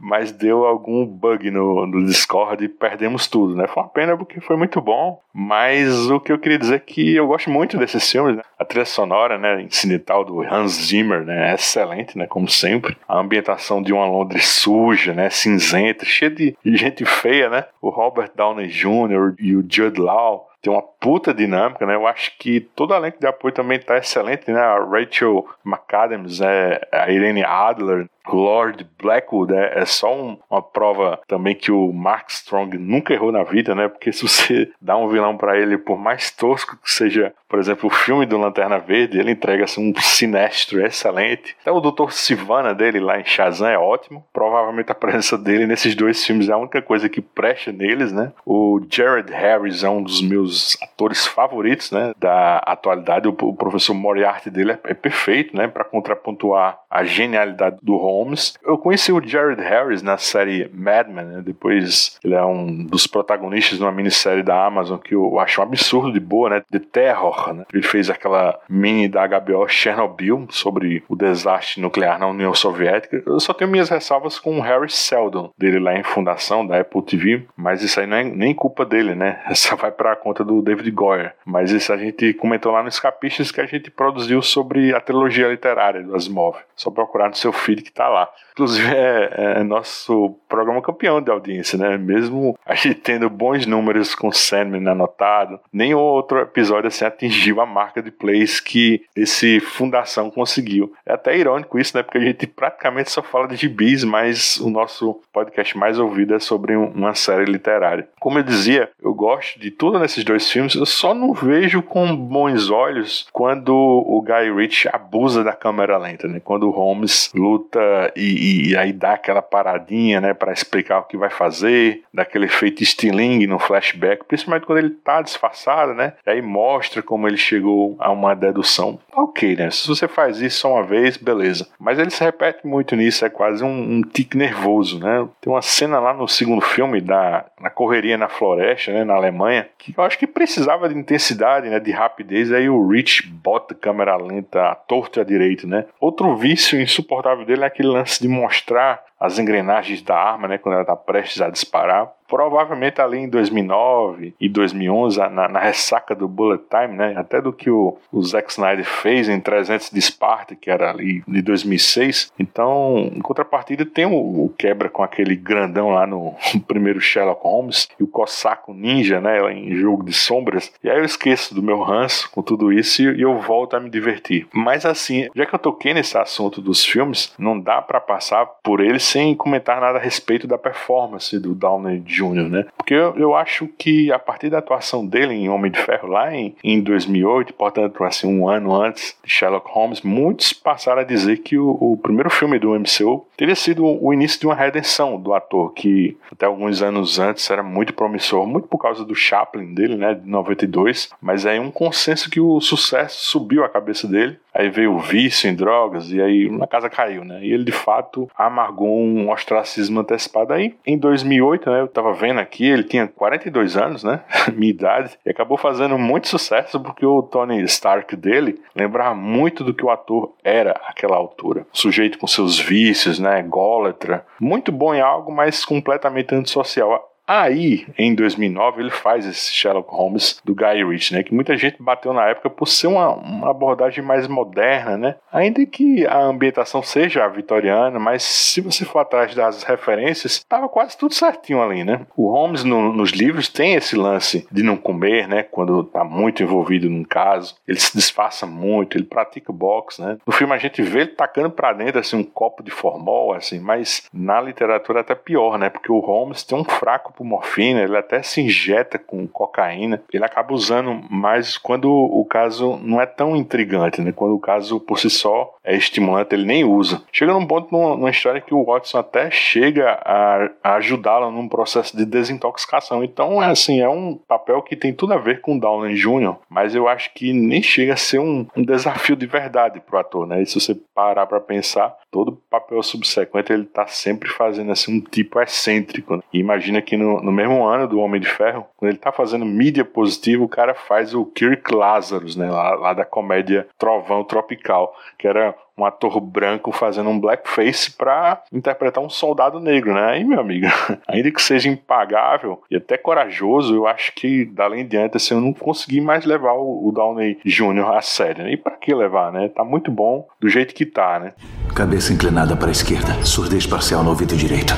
mas 0.00 0.30
deu 0.30 0.64
algum 0.64 1.04
bug 1.04 1.50
no, 1.50 1.86
no 1.86 2.06
Discord 2.06 2.64
e 2.64 2.68
perdemos 2.68 3.26
tudo, 3.26 3.56
né? 3.56 3.66
Foi 3.66 3.82
uma 3.82 3.88
pena 3.88 4.16
porque 4.16 4.40
foi 4.40 4.56
muito 4.56 4.80
bom, 4.80 5.20
mas 5.32 6.08
o 6.10 6.20
que 6.20 6.32
eu 6.32 6.38
queria 6.38 6.58
dizer 6.58 6.76
é 6.76 6.78
que 6.78 7.14
eu 7.16 7.26
gosto 7.26 7.50
muito 7.50 7.76
desses 7.76 8.10
filmes, 8.10 8.36
né? 8.36 8.42
A 8.58 8.64
trilha 8.64 8.84
sonora, 8.84 9.38
né, 9.38 9.62
incidental 9.62 10.24
do 10.24 10.42
Hans 10.42 10.72
Zimmer, 10.72 11.24
né, 11.24 11.50
é 11.50 11.54
excelente, 11.54 12.16
né, 12.16 12.26
como 12.26 12.48
sempre. 12.48 12.96
A 13.08 13.18
ambientação 13.18 13.82
de 13.82 13.92
uma 13.92 14.06
Londres 14.06 14.46
suja, 14.46 15.12
né, 15.14 15.30
cinzenta, 15.30 16.04
cheia 16.04 16.30
de 16.30 16.56
gente 16.64 17.04
feia, 17.04 17.48
né? 17.48 17.64
O 17.80 17.90
Robert 17.90 18.30
Downey 18.34 18.68
Jr. 18.68 19.34
e 19.38 19.56
o 19.56 19.64
Jude 19.68 20.00
Law 20.00 20.50
tem 20.62 20.72
uma 20.72 20.82
puta 20.82 21.32
dinâmica, 21.32 21.86
né? 21.86 21.94
Eu 21.94 22.06
acho 22.06 22.36
que 22.38 22.60
todo 22.60 22.90
o 22.90 22.94
elenco 22.94 23.18
de 23.18 23.26
apoio 23.26 23.52
também 23.54 23.78
tá 23.78 23.96
excelente, 23.96 24.50
né? 24.50 24.60
A 24.60 24.78
Rachel 24.84 25.46
McAdams, 25.64 26.40
é, 26.40 26.86
a 26.92 27.10
Irene 27.10 27.42
Adler, 27.42 28.08
Lord 28.36 28.86
Blackwood 29.00 29.54
é, 29.54 29.80
é 29.80 29.84
só 29.84 30.14
um, 30.14 30.38
uma 30.50 30.62
prova 30.62 31.20
também 31.26 31.54
que 31.54 31.72
o 31.72 31.92
Mark 31.92 32.30
Strong 32.30 32.78
nunca 32.78 33.12
errou 33.12 33.32
na 33.32 33.42
vida, 33.42 33.74
né? 33.74 33.88
Porque 33.88 34.12
se 34.12 34.22
você 34.22 34.70
dá 34.80 34.96
um 34.96 35.08
vilão 35.08 35.36
para 35.36 35.58
ele, 35.58 35.78
por 35.78 35.98
mais 35.98 36.30
tosco 36.30 36.76
que 36.82 36.90
seja, 36.90 37.32
por 37.48 37.58
exemplo, 37.58 37.88
o 37.88 37.92
filme 37.92 38.26
do 38.26 38.38
Lanterna 38.38 38.78
Verde, 38.78 39.18
ele 39.18 39.32
entrega 39.32 39.64
assim, 39.64 39.90
um 39.90 40.00
sinestro 40.00 40.84
excelente. 40.84 41.56
Até 41.60 41.70
o 41.70 41.80
Dr. 41.80 42.10
Sivana 42.10 42.74
dele 42.74 43.00
lá 43.00 43.18
em 43.18 43.24
Shazam 43.24 43.68
é 43.68 43.78
ótimo. 43.78 44.24
Provavelmente 44.32 44.92
a 44.92 44.94
presença 44.94 45.36
dele 45.36 45.66
nesses 45.66 45.94
dois 45.94 46.24
filmes 46.24 46.48
é 46.48 46.52
a 46.52 46.58
única 46.58 46.80
coisa 46.82 47.08
que 47.08 47.20
presta 47.20 47.72
neles, 47.72 48.12
né? 48.12 48.32
O 48.44 48.80
Jared 48.88 49.32
Harris 49.32 49.82
é 49.82 49.88
um 49.88 50.02
dos 50.02 50.22
meus 50.22 50.80
atores 50.82 51.26
favoritos, 51.26 51.90
né? 51.90 52.12
Da 52.18 52.58
atualidade. 52.58 53.28
O, 53.28 53.36
o 53.40 53.54
professor 53.54 53.94
Moriarty 53.94 54.50
dele 54.50 54.72
é, 54.72 54.78
é 54.84 54.94
perfeito, 54.94 55.56
né? 55.56 55.68
Para 55.68 55.84
contrapontuar 55.84 56.80
a 56.90 57.04
genialidade 57.04 57.78
do 57.82 57.96
Holmes. 58.20 58.54
Eu 58.62 58.76
conheci 58.76 59.12
o 59.12 59.22
Jared 59.26 59.60
Harris 59.62 60.02
na 60.02 60.18
série 60.18 60.70
Mad 60.74 61.08
Men, 61.08 61.24
né? 61.24 61.42
depois 61.42 62.18
ele 62.22 62.34
é 62.34 62.44
um 62.44 62.84
dos 62.84 63.06
protagonistas 63.06 63.78
de 63.78 63.84
uma 63.84 63.92
minissérie 63.92 64.42
da 64.42 64.64
Amazon 64.64 64.98
que 64.98 65.14
eu 65.14 65.38
acho 65.38 65.60
um 65.60 65.64
absurdo 65.64 66.12
de 66.12 66.20
boa, 66.20 66.50
né? 66.50 66.62
The 66.70 66.78
Terror, 66.78 67.54
né? 67.54 67.64
Ele 67.72 67.82
fez 67.82 68.10
aquela 68.10 68.58
mini 68.68 69.08
da 69.08 69.26
HBO 69.26 69.66
Chernobyl 69.68 70.46
sobre 70.50 71.02
o 71.08 71.16
desastre 71.16 71.80
nuclear 71.80 72.18
na 72.18 72.26
União 72.26 72.52
Soviética. 72.52 73.22
Eu 73.26 73.40
só 73.40 73.52
tenho 73.52 73.70
minhas 73.70 73.88
ressalvas 73.88 74.38
com 74.38 74.58
o 74.58 74.62
Harry 74.62 74.90
Seldon, 74.90 75.52
dele 75.56 75.78
lá 75.78 75.96
em 75.96 76.02
Fundação 76.02 76.66
da 76.66 76.80
Apple 76.80 77.02
TV, 77.02 77.46
mas 77.56 77.82
isso 77.82 78.00
aí 78.00 78.06
não 78.06 78.16
é 78.16 78.24
nem 78.24 78.54
culpa 78.54 78.84
dele, 78.84 79.14
né? 79.14 79.40
Essa 79.48 79.76
vai 79.76 79.90
para 79.90 80.12
a 80.12 80.16
conta 80.16 80.44
do 80.44 80.60
David 80.60 80.90
Goyer. 80.90 81.34
Mas 81.44 81.70
isso 81.70 81.92
a 81.92 81.96
gente 81.96 82.34
comentou 82.34 82.72
lá 82.72 82.82
no 82.82 82.88
Escapistas 82.88 83.50
que 83.50 83.60
a 83.60 83.66
gente 83.66 83.90
produziu 83.90 84.42
sobre 84.42 84.94
a 84.94 85.00
trilogia 85.00 85.48
literária 85.48 86.02
do 86.02 86.14
Asimov. 86.14 86.56
Só 86.76 86.90
procurar 86.90 87.28
no 87.28 87.34
seu 87.34 87.52
feed 87.52 87.82
que 87.82 87.90
tá 88.00 88.08
lá. 88.08 88.30
Inclusive 88.52 88.88
é, 88.94 89.58
é 89.58 89.62
nosso 89.62 90.34
programa 90.48 90.80
campeão 90.80 91.20
de 91.20 91.30
audiência, 91.30 91.76
né? 91.76 91.98
Mesmo 91.98 92.58
a 92.64 92.74
gente 92.74 92.94
tendo 92.94 93.28
bons 93.28 93.66
números 93.66 94.14
com 94.14 94.32
Sandman 94.32 94.88
anotado, 94.88 95.60
nem 95.70 95.94
outro 95.94 96.38
episódio 96.40 96.88
assim 96.88 97.04
atingiu 97.04 97.60
a 97.60 97.66
marca 97.66 98.02
de 98.02 98.10
plays 98.10 98.58
que 98.58 99.02
esse 99.14 99.60
Fundação 99.60 100.30
conseguiu. 100.30 100.92
É 101.04 101.12
até 101.12 101.36
irônico 101.36 101.78
isso, 101.78 101.94
né? 101.94 102.02
Porque 102.02 102.18
a 102.18 102.22
gente 102.22 102.46
praticamente 102.46 103.10
só 103.10 103.22
fala 103.22 103.46
de 103.46 103.56
gibis, 103.56 104.02
mas 104.02 104.56
o 104.58 104.70
nosso 104.70 105.20
podcast 105.32 105.76
mais 105.76 105.98
ouvido 105.98 106.34
é 106.34 106.38
sobre 106.38 106.74
uma 106.74 107.14
série 107.14 107.44
literária. 107.44 108.08
Como 108.18 108.38
eu 108.38 108.42
dizia, 108.42 108.90
eu 109.02 109.12
gosto 109.12 109.60
de 109.60 109.70
tudo 109.70 109.98
nesses 109.98 110.24
dois 110.24 110.50
filmes, 110.50 110.74
eu 110.74 110.86
só 110.86 111.12
não 111.12 111.34
vejo 111.34 111.82
com 111.82 112.16
bons 112.16 112.70
olhos 112.70 113.28
quando 113.32 113.74
o 113.74 114.22
Guy 114.22 114.52
Ritchie 114.54 114.88
abusa 114.90 115.44
da 115.44 115.52
câmera 115.52 115.98
lenta, 115.98 116.26
né? 116.26 116.40
Quando 116.42 116.66
o 116.66 116.70
Holmes 116.70 117.30
luta 117.34 117.89
e, 118.16 118.70
e 118.70 118.76
aí 118.76 118.92
dá 118.92 119.12
aquela 119.12 119.42
paradinha, 119.42 120.20
né? 120.20 120.34
para 120.34 120.52
explicar 120.52 121.00
o 121.00 121.04
que 121.04 121.16
vai 121.16 121.30
fazer, 121.30 122.02
daquele 122.12 122.46
efeito 122.46 122.84
stiling 122.84 123.46
no 123.46 123.58
flashback, 123.58 124.24
principalmente 124.24 124.66
quando 124.66 124.78
ele 124.78 124.90
tá 124.90 125.22
disfarçado, 125.22 125.94
né? 125.94 126.14
E 126.26 126.30
aí 126.30 126.42
mostra 126.42 127.02
como 127.02 127.28
ele 127.28 127.36
chegou 127.36 127.96
a 127.98 128.10
uma 128.10 128.34
dedução. 128.34 128.98
Ok, 129.12 129.56
né? 129.56 129.70
Se 129.70 129.86
você 129.86 130.08
faz 130.08 130.40
isso 130.40 130.60
só 130.60 130.74
uma 130.74 130.82
vez, 130.82 131.16
beleza. 131.16 131.68
Mas 131.78 131.98
ele 131.98 132.10
se 132.10 132.22
repete 132.22 132.66
muito 132.66 132.96
nisso, 132.96 133.24
é 133.24 133.28
quase 133.28 133.62
um, 133.62 133.96
um 133.96 134.02
tique 134.02 134.36
nervoso, 134.36 134.98
né? 134.98 135.26
Tem 135.40 135.52
uma 135.52 135.62
cena 135.62 135.98
lá 135.98 136.14
no 136.14 136.26
segundo 136.28 136.60
filme 136.60 137.00
da 137.00 137.44
na 137.60 137.68
correria 137.68 138.16
na 138.16 138.28
floresta, 138.28 138.92
né, 138.92 139.04
na 139.04 139.14
Alemanha, 139.14 139.68
que 139.78 139.94
eu 139.96 140.02
acho 140.02 140.18
que 140.18 140.26
precisava 140.26 140.88
de 140.88 140.98
intensidade, 140.98 141.68
né, 141.68 141.78
de 141.78 141.90
rapidez, 141.90 142.50
aí 142.52 142.68
o 142.70 142.88
Rich 142.88 143.28
bota 143.28 143.74
câmera 143.74 144.16
lenta 144.16 144.70
à 144.70 144.74
torta 144.74 145.20
à 145.20 145.24
direita, 145.24 145.66
né? 145.66 145.84
Outro 146.00 146.34
vício 146.36 146.80
insuportável 146.80 147.44
dele 147.44 147.64
é 147.64 147.66
aquele 147.80 147.88
lance 147.88 148.20
de 148.20 148.28
mostrar 148.28 149.02
as 149.20 149.38
engrenagens 149.38 150.02
da 150.02 150.16
arma, 150.16 150.48
né, 150.48 150.58
quando 150.58 150.74
ela 150.74 150.82
está 150.82 150.96
prestes 150.96 151.42
a 151.42 151.50
disparar 151.50 152.10
provavelmente 152.30 153.00
ali 153.00 153.18
em 153.18 153.28
2009 153.28 154.34
e 154.40 154.48
2011, 154.48 155.18
na, 155.18 155.48
na, 155.48 155.58
ressaca 155.58 156.14
do 156.14 156.28
Bullet 156.28 156.62
Time, 156.70 156.96
né, 156.96 157.14
até 157.16 157.42
do 157.42 157.52
que 157.52 157.68
o, 157.68 157.98
o 158.12 158.22
Zack 158.22 158.52
Snyder 158.52 158.84
fez 158.84 159.28
em 159.28 159.40
300 159.40 159.90
de 159.90 159.98
Esparta, 159.98 160.54
que 160.54 160.70
era 160.70 160.90
ali 160.90 161.24
de 161.26 161.42
2006. 161.42 162.32
Então, 162.38 163.10
em 163.12 163.20
contrapartida, 163.20 163.84
tem 163.84 164.06
o, 164.06 164.44
o 164.44 164.54
quebra 164.56 164.88
com 164.88 165.02
aquele 165.02 165.34
grandão 165.34 165.90
lá 165.90 166.06
no, 166.06 166.36
no, 166.54 166.60
primeiro 166.62 167.00
Sherlock 167.00 167.42
Holmes 167.42 167.88
e 167.98 168.04
o 168.04 168.06
Cossaco 168.06 168.72
Ninja, 168.72 169.20
né, 169.20 169.40
em 169.52 169.74
Jogo 169.74 170.04
de 170.04 170.12
Sombras. 170.12 170.72
E 170.84 170.88
aí 170.88 170.98
eu 170.98 171.04
esqueço 171.04 171.52
do 171.52 171.62
meu 171.62 171.82
ranço 171.82 172.30
com 172.30 172.42
tudo 172.42 172.72
isso 172.72 173.02
e, 173.02 173.18
e 173.18 173.22
eu 173.22 173.38
volto 173.40 173.74
a 173.74 173.80
me 173.80 173.90
divertir. 173.90 174.46
Mas 174.52 174.86
assim, 174.86 175.28
já 175.34 175.44
que 175.44 175.54
eu 175.54 175.58
toquei 175.58 175.92
nesse 175.92 176.16
assunto 176.16 176.60
dos 176.60 176.84
filmes, 176.84 177.34
não 177.36 177.58
dá 177.58 177.82
para 177.82 178.00
passar 178.00 178.46
por 178.62 178.80
ele 178.80 179.00
sem 179.10 179.34
comentar 179.34 179.80
nada 179.80 179.98
a 179.98 180.00
respeito 180.00 180.46
da 180.46 180.56
performance 180.56 181.36
do 181.38 181.54
Downey 181.54 181.98
Jr. 182.00 182.48
Né? 182.48 182.66
Porque 182.76 182.94
eu, 182.94 183.16
eu 183.16 183.34
acho 183.34 183.66
que 183.66 184.12
a 184.12 184.18
partir 184.18 184.50
da 184.50 184.58
atuação 184.58 185.04
dele 185.04 185.34
em 185.34 185.48
Homem 185.48 185.70
de 185.70 185.80
Ferro 185.80 186.08
lá 186.08 186.34
em, 186.34 186.54
em 186.62 186.80
2008, 186.80 187.52
portanto, 187.54 188.04
assim, 188.04 188.28
um 188.28 188.48
ano 188.48 188.74
antes 188.74 189.16
de 189.24 189.30
Sherlock 189.30 189.68
Holmes, 189.70 190.02
muitos 190.02 190.52
passaram 190.52 191.00
a 191.00 191.04
dizer 191.04 191.38
que 191.38 191.58
o, 191.58 191.70
o 191.80 191.96
primeiro 191.96 192.30
filme 192.30 192.58
do 192.58 192.70
MCU 192.70 193.26
teria 193.36 193.56
sido 193.56 193.84
o 193.84 194.12
início 194.12 194.38
de 194.38 194.46
uma 194.46 194.54
redenção 194.54 195.20
do 195.20 195.34
ator, 195.34 195.72
que 195.72 196.16
até 196.30 196.46
alguns 196.46 196.80
anos 196.80 197.18
antes 197.18 197.50
era 197.50 197.62
muito 197.62 197.92
promissor, 197.92 198.46
muito 198.46 198.68
por 198.68 198.78
causa 198.78 199.04
do 199.04 199.14
Chaplin 199.14 199.74
dele, 199.74 199.96
né, 199.96 200.14
de 200.14 200.28
92, 200.28 201.10
mas 201.20 201.46
aí 201.46 201.58
um 201.58 201.70
consenso 201.70 202.30
que 202.30 202.40
o 202.40 202.60
sucesso 202.60 203.24
subiu 203.24 203.64
a 203.64 203.68
cabeça 203.68 204.06
dele 204.06 204.38
Aí 204.52 204.68
veio 204.68 204.94
o 204.94 204.98
vício 204.98 205.48
em 205.48 205.54
drogas 205.54 206.10
e 206.10 206.20
aí 206.20 206.50
a 206.60 206.66
casa 206.66 206.90
caiu, 206.90 207.24
né? 207.24 207.40
E 207.42 207.52
ele 207.52 207.64
de 207.64 207.72
fato 207.72 208.28
amargou 208.36 209.00
um 209.00 209.30
ostracismo 209.30 210.00
antecipado. 210.00 210.52
Aí 210.52 210.74
em 210.86 210.98
2008, 210.98 211.70
né? 211.70 211.80
Eu 211.80 211.88
tava 211.88 212.12
vendo 212.12 212.40
aqui, 212.40 212.66
ele 212.66 212.84
tinha 212.84 213.06
42 213.06 213.76
anos, 213.76 214.04
né? 214.04 214.20
Minha 214.54 214.70
idade. 214.70 215.18
E 215.24 215.30
acabou 215.30 215.56
fazendo 215.56 215.98
muito 215.98 216.28
sucesso 216.28 216.80
porque 216.80 217.06
o 217.06 217.22
Tony 217.22 217.62
Stark 217.64 218.14
dele 218.16 218.60
lembrava 218.74 219.14
muito 219.14 219.62
do 219.62 219.74
que 219.74 219.84
o 219.84 219.90
ator 219.90 220.32
era 220.42 220.72
àquela 220.86 221.16
altura. 221.16 221.66
Sujeito 221.72 222.18
com 222.18 222.26
seus 222.26 222.58
vícios, 222.58 223.18
né? 223.18 223.42
Gólatra. 223.42 224.24
Muito 224.40 224.72
bom 224.72 224.94
em 224.94 225.00
algo, 225.00 225.32
mas 225.32 225.64
completamente 225.64 226.34
antissocial. 226.34 227.10
Aí, 227.32 227.86
em 227.96 228.12
2009, 228.12 228.82
ele 228.82 228.90
faz 228.90 229.24
esse 229.24 229.52
Sherlock 229.52 229.88
Holmes 229.94 230.40
do 230.44 230.52
Guy 230.52 230.84
Ritchie, 230.84 231.14
né? 231.14 231.22
Que 231.22 231.32
muita 231.32 231.56
gente 231.56 231.80
bateu 231.80 232.12
na 232.12 232.26
época 232.26 232.50
por 232.50 232.66
ser 232.66 232.88
uma, 232.88 233.10
uma 233.10 233.50
abordagem 233.52 234.02
mais 234.02 234.26
moderna, 234.26 234.98
né? 234.98 235.14
Ainda 235.32 235.64
que 235.64 236.04
a 236.08 236.18
ambientação 236.18 236.82
seja 236.82 237.28
vitoriana, 237.28 238.00
mas 238.00 238.24
se 238.24 238.60
você 238.60 238.84
for 238.84 238.98
atrás 238.98 239.32
das 239.32 239.62
referências, 239.62 240.32
estava 240.32 240.68
quase 240.68 240.98
tudo 240.98 241.14
certinho 241.14 241.62
ali, 241.62 241.84
né? 241.84 242.04
O 242.16 242.32
Holmes 242.32 242.64
no, 242.64 242.92
nos 242.92 243.10
livros 243.10 243.48
tem 243.48 243.76
esse 243.76 243.94
lance 243.94 244.44
de 244.50 244.64
não 244.64 244.76
comer, 244.76 245.28
né? 245.28 245.44
Quando 245.44 245.82
está 245.82 246.02
muito 246.02 246.42
envolvido 246.42 246.90
num 246.90 247.04
caso, 247.04 247.54
ele 247.68 247.78
se 247.78 247.96
disfarça 247.96 248.44
muito, 248.44 248.98
ele 248.98 249.04
pratica 249.04 249.52
boxe, 249.52 250.02
né? 250.02 250.18
No 250.26 250.32
filme 250.32 250.52
a 250.52 250.58
gente 250.58 250.82
vê 250.82 251.02
ele 251.02 251.10
tacando 251.10 251.50
para 251.50 251.72
dentro 251.74 252.00
assim 252.00 252.16
um 252.16 252.24
copo 252.24 252.60
de 252.60 252.72
formol, 252.72 253.32
assim, 253.34 253.60
mas 253.60 254.02
na 254.12 254.40
literatura 254.40 254.98
é 254.98 255.02
até 255.02 255.14
pior, 255.14 255.56
né? 255.56 255.70
Porque 255.70 255.92
o 255.92 256.00
Holmes 256.00 256.42
tem 256.42 256.58
um 256.58 256.64
fraco 256.64 257.19
por 257.20 257.24
morfina, 257.26 257.82
ele 257.82 257.98
até 257.98 258.22
se 258.22 258.40
injeta 258.40 258.98
com 258.98 259.28
cocaína. 259.28 260.02
Ele 260.10 260.24
acaba 260.24 260.54
usando 260.54 261.02
mais 261.10 261.58
quando 261.58 261.90
o 261.90 262.24
caso 262.24 262.78
não 262.82 262.98
é 262.98 263.04
tão 263.04 263.36
intrigante, 263.36 264.00
né? 264.00 264.10
Quando 264.10 264.34
o 264.34 264.40
caso 264.40 264.80
por 264.80 264.98
si 264.98 265.10
só 265.10 265.54
é 265.62 265.76
estimulante, 265.76 266.34
ele 266.34 266.46
nem 266.46 266.64
usa. 266.64 267.02
Chega 267.12 267.34
num 267.34 267.46
ponto 267.46 267.70
numa, 267.70 267.94
numa 267.94 268.10
história 268.10 268.40
que 268.40 268.54
o 268.54 268.64
Watson 268.64 268.98
até 268.98 269.30
chega 269.30 270.00
a, 270.02 270.50
a 270.64 270.74
ajudá-la 270.76 271.30
num 271.30 271.46
processo 271.46 271.94
de 271.94 272.06
desintoxicação. 272.06 273.04
Então, 273.04 273.42
é 273.42 273.50
assim, 273.50 273.80
é 273.80 273.88
um 273.88 274.14
papel 274.14 274.62
que 274.62 274.74
tem 274.74 274.94
tudo 274.94 275.12
a 275.12 275.18
ver 275.18 275.42
com 275.42 275.58
Downey 275.58 275.94
Jr., 275.94 276.36
mas 276.48 276.74
eu 276.74 276.88
acho 276.88 277.12
que 277.12 277.34
nem 277.34 277.62
chega 277.62 277.92
a 277.92 277.98
ser 277.98 278.18
um, 278.18 278.46
um 278.56 278.62
desafio 278.62 279.14
de 279.14 279.26
verdade 279.26 279.80
pro 279.80 279.98
ator, 279.98 280.26
né? 280.26 280.40
E 280.40 280.46
se 280.46 280.58
você 280.58 280.74
parar 280.94 281.26
para 281.26 281.40
pensar, 281.40 281.94
todo 282.10 282.40
papel 282.50 282.82
subsequente 282.82 283.52
ele 283.52 283.64
tá 283.64 283.86
sempre 283.86 284.30
fazendo 284.30 284.72
assim 284.72 284.96
um 284.96 285.00
tipo 285.00 285.38
excêntrico. 285.40 286.16
Né? 286.16 286.22
E 286.32 286.38
imagina 286.38 286.80
que 286.80 286.96
no 286.96 287.09
no, 287.20 287.32
mesmo 287.32 287.64
ano 287.66 287.88
do 287.88 287.98
Homem 287.98 288.20
de 288.20 288.28
Ferro, 288.28 288.66
quando 288.76 288.90
ele 288.90 288.98
tá 288.98 289.10
fazendo 289.10 289.44
mídia 289.44 289.84
positiva, 289.84 290.44
o 290.44 290.48
cara 290.48 290.74
faz 290.74 291.14
o 291.14 291.24
Kirk 291.24 291.74
Lazarus, 291.74 292.36
né? 292.36 292.50
Lá, 292.50 292.74
lá 292.74 292.92
da 292.92 293.04
comédia 293.04 293.66
Trovão 293.78 294.22
Tropical, 294.22 294.94
que 295.18 295.26
era 295.26 295.54
um 295.80 295.84
ator 295.84 296.20
branco 296.20 296.70
fazendo 296.72 297.08
um 297.08 297.18
blackface 297.18 297.92
para 297.92 298.42
interpretar 298.52 299.02
um 299.02 299.08
soldado 299.08 299.58
negro, 299.58 299.94
né? 299.94 300.10
Aí, 300.10 300.24
meu 300.24 300.40
amigo, 300.40 300.66
ainda 301.08 301.30
que 301.30 301.42
seja 301.42 301.68
impagável 301.68 302.62
e 302.70 302.76
até 302.76 302.96
corajoso, 302.96 303.74
eu 303.74 303.86
acho 303.86 304.12
que 304.14 304.44
dali 304.44 304.80
em 304.80 304.86
diante 304.86 305.16
assim, 305.16 305.34
eu 305.34 305.40
não 305.40 305.52
consegui 305.52 306.00
mais 306.00 306.24
levar 306.24 306.52
o, 306.52 306.86
o 306.86 306.92
Downey 306.92 307.38
Jr. 307.44 307.96
a 307.96 308.02
sério. 308.02 308.44
Né? 308.44 308.52
E 308.52 308.56
para 308.56 308.76
que 308.76 308.94
levar, 308.94 309.32
né? 309.32 309.48
Tá 309.48 309.64
muito 309.64 309.90
bom 309.90 310.26
do 310.38 310.48
jeito 310.48 310.74
que 310.74 310.84
tá, 310.84 311.18
né? 311.18 311.32
Cabeça 311.74 312.12
inclinada 312.12 312.56
para 312.56 312.68
a 312.68 312.72
esquerda, 312.72 313.12
surdez 313.24 313.66
parcial 313.66 314.02
no 314.02 314.10
ouvido 314.10 314.36
direito. 314.36 314.74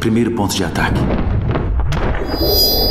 Primeiro 0.00 0.30
ponto 0.30 0.54
de 0.54 0.64
ataque. 0.64 1.39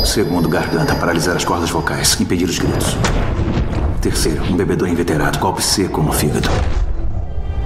Segundo, 0.04 0.48
garganta, 0.48 0.94
paralisar 0.94 1.36
as 1.36 1.44
cordas 1.44 1.70
vocais, 1.70 2.20
impedir 2.20 2.44
os 2.44 2.58
gritos. 2.58 2.96
Terceiro, 4.00 4.42
um 4.44 4.56
bebedor 4.56 4.88
inveterado, 4.88 5.38
golpe 5.38 5.62
seco 5.62 6.02
no 6.02 6.12
fígado. 6.12 6.48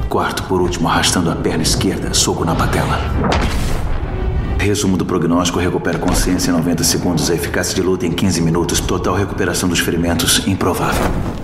Quarto, 0.08 0.42
por 0.44 0.60
último, 0.60 0.88
arrastando 0.88 1.30
a 1.30 1.36
perna 1.36 1.62
esquerda, 1.62 2.12
soco 2.12 2.44
na 2.44 2.54
patela. 2.54 2.98
Resumo 4.58 4.96
do 4.96 5.04
prognóstico: 5.04 5.58
recupera 5.58 5.98
consciência 5.98 6.50
em 6.50 6.54
90 6.54 6.84
segundos, 6.84 7.30
a 7.30 7.34
eficácia 7.34 7.74
de 7.74 7.82
luta 7.82 8.06
em 8.06 8.12
15 8.12 8.40
minutos, 8.40 8.80
total 8.80 9.14
recuperação 9.14 9.68
dos 9.68 9.78
ferimentos 9.78 10.46
improvável. 10.46 11.43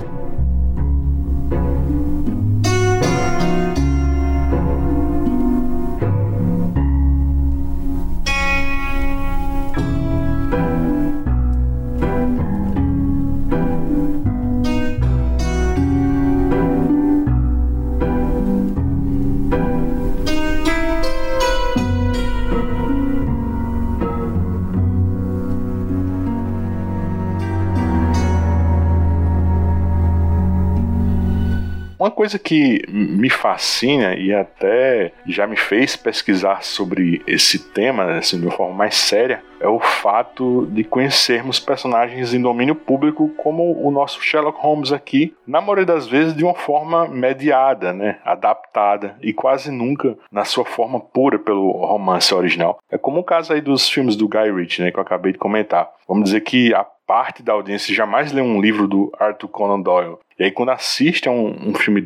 1.5 32.01 32.10
coisa 32.21 32.39
que 32.39 32.83
me 32.87 33.31
fascina 33.31 34.15
e 34.15 34.31
até 34.31 35.11
já 35.27 35.47
me 35.47 35.57
fez 35.57 35.97
pesquisar 35.97 36.63
sobre 36.63 37.23
esse 37.27 37.71
tema 37.71 38.05
assim, 38.19 38.39
de 38.39 38.45
uma 38.45 38.53
forma 38.53 38.75
mais 38.75 38.95
séria 38.95 39.43
é 39.59 39.69
o 39.69 39.79
fato 39.79 40.67
de 40.71 40.83
conhecermos 40.83 41.61
personagens 41.61 42.33
em 42.33 42.41
domínio 42.41 42.75
público 42.75 43.31
como 43.37 43.87
o 43.87 43.91
nosso 43.91 44.23
Sherlock 44.23 44.59
Holmes 44.61 44.91
aqui, 44.91 45.35
na 45.47 45.61
maioria 45.61 45.85
das 45.85 46.07
vezes 46.07 46.35
de 46.35 46.45
uma 46.45 46.55
forma 46.55 47.07
mediada, 47.07 47.93
né, 47.93 48.19
adaptada 48.25 49.17
e 49.23 49.33
quase 49.33 49.71
nunca 49.71 50.17
na 50.33 50.45
sua 50.45 50.65
forma 50.65 50.99
pura 50.99 51.39
pelo 51.39 51.73
romance 51.73 52.35
original. 52.35 52.79
É 52.91 52.97
como 52.97 53.21
o 53.21 53.25
caso 53.25 53.53
aí 53.53 53.61
dos 53.61 53.89
filmes 53.89 54.17
do 54.17 54.29
Guy 54.29 54.51
Ritchie, 54.51 54.83
né, 54.83 54.91
que 54.91 54.99
eu 54.99 55.03
acabei 55.03 55.33
de 55.33 55.39
comentar. 55.39 55.91
Vamos 56.09 56.25
dizer 56.25 56.41
que 56.41 56.75
a 56.75 56.85
parte 57.07 57.43
da 57.43 57.53
audiência 57.53 57.95
jamais 57.95 58.33
leu 58.33 58.45
um 58.45 58.61
livro 58.61 58.87
do 58.87 59.13
Arthur 59.19 59.49
Conan 59.49 59.81
Doyle. 59.81 60.17
E 60.39 60.45
aí, 60.45 60.51
quando 60.51 60.71
assiste 60.71 61.29
a 61.29 61.33
um, 61.33 61.71
um 61.71 61.75
filme 61.75 62.01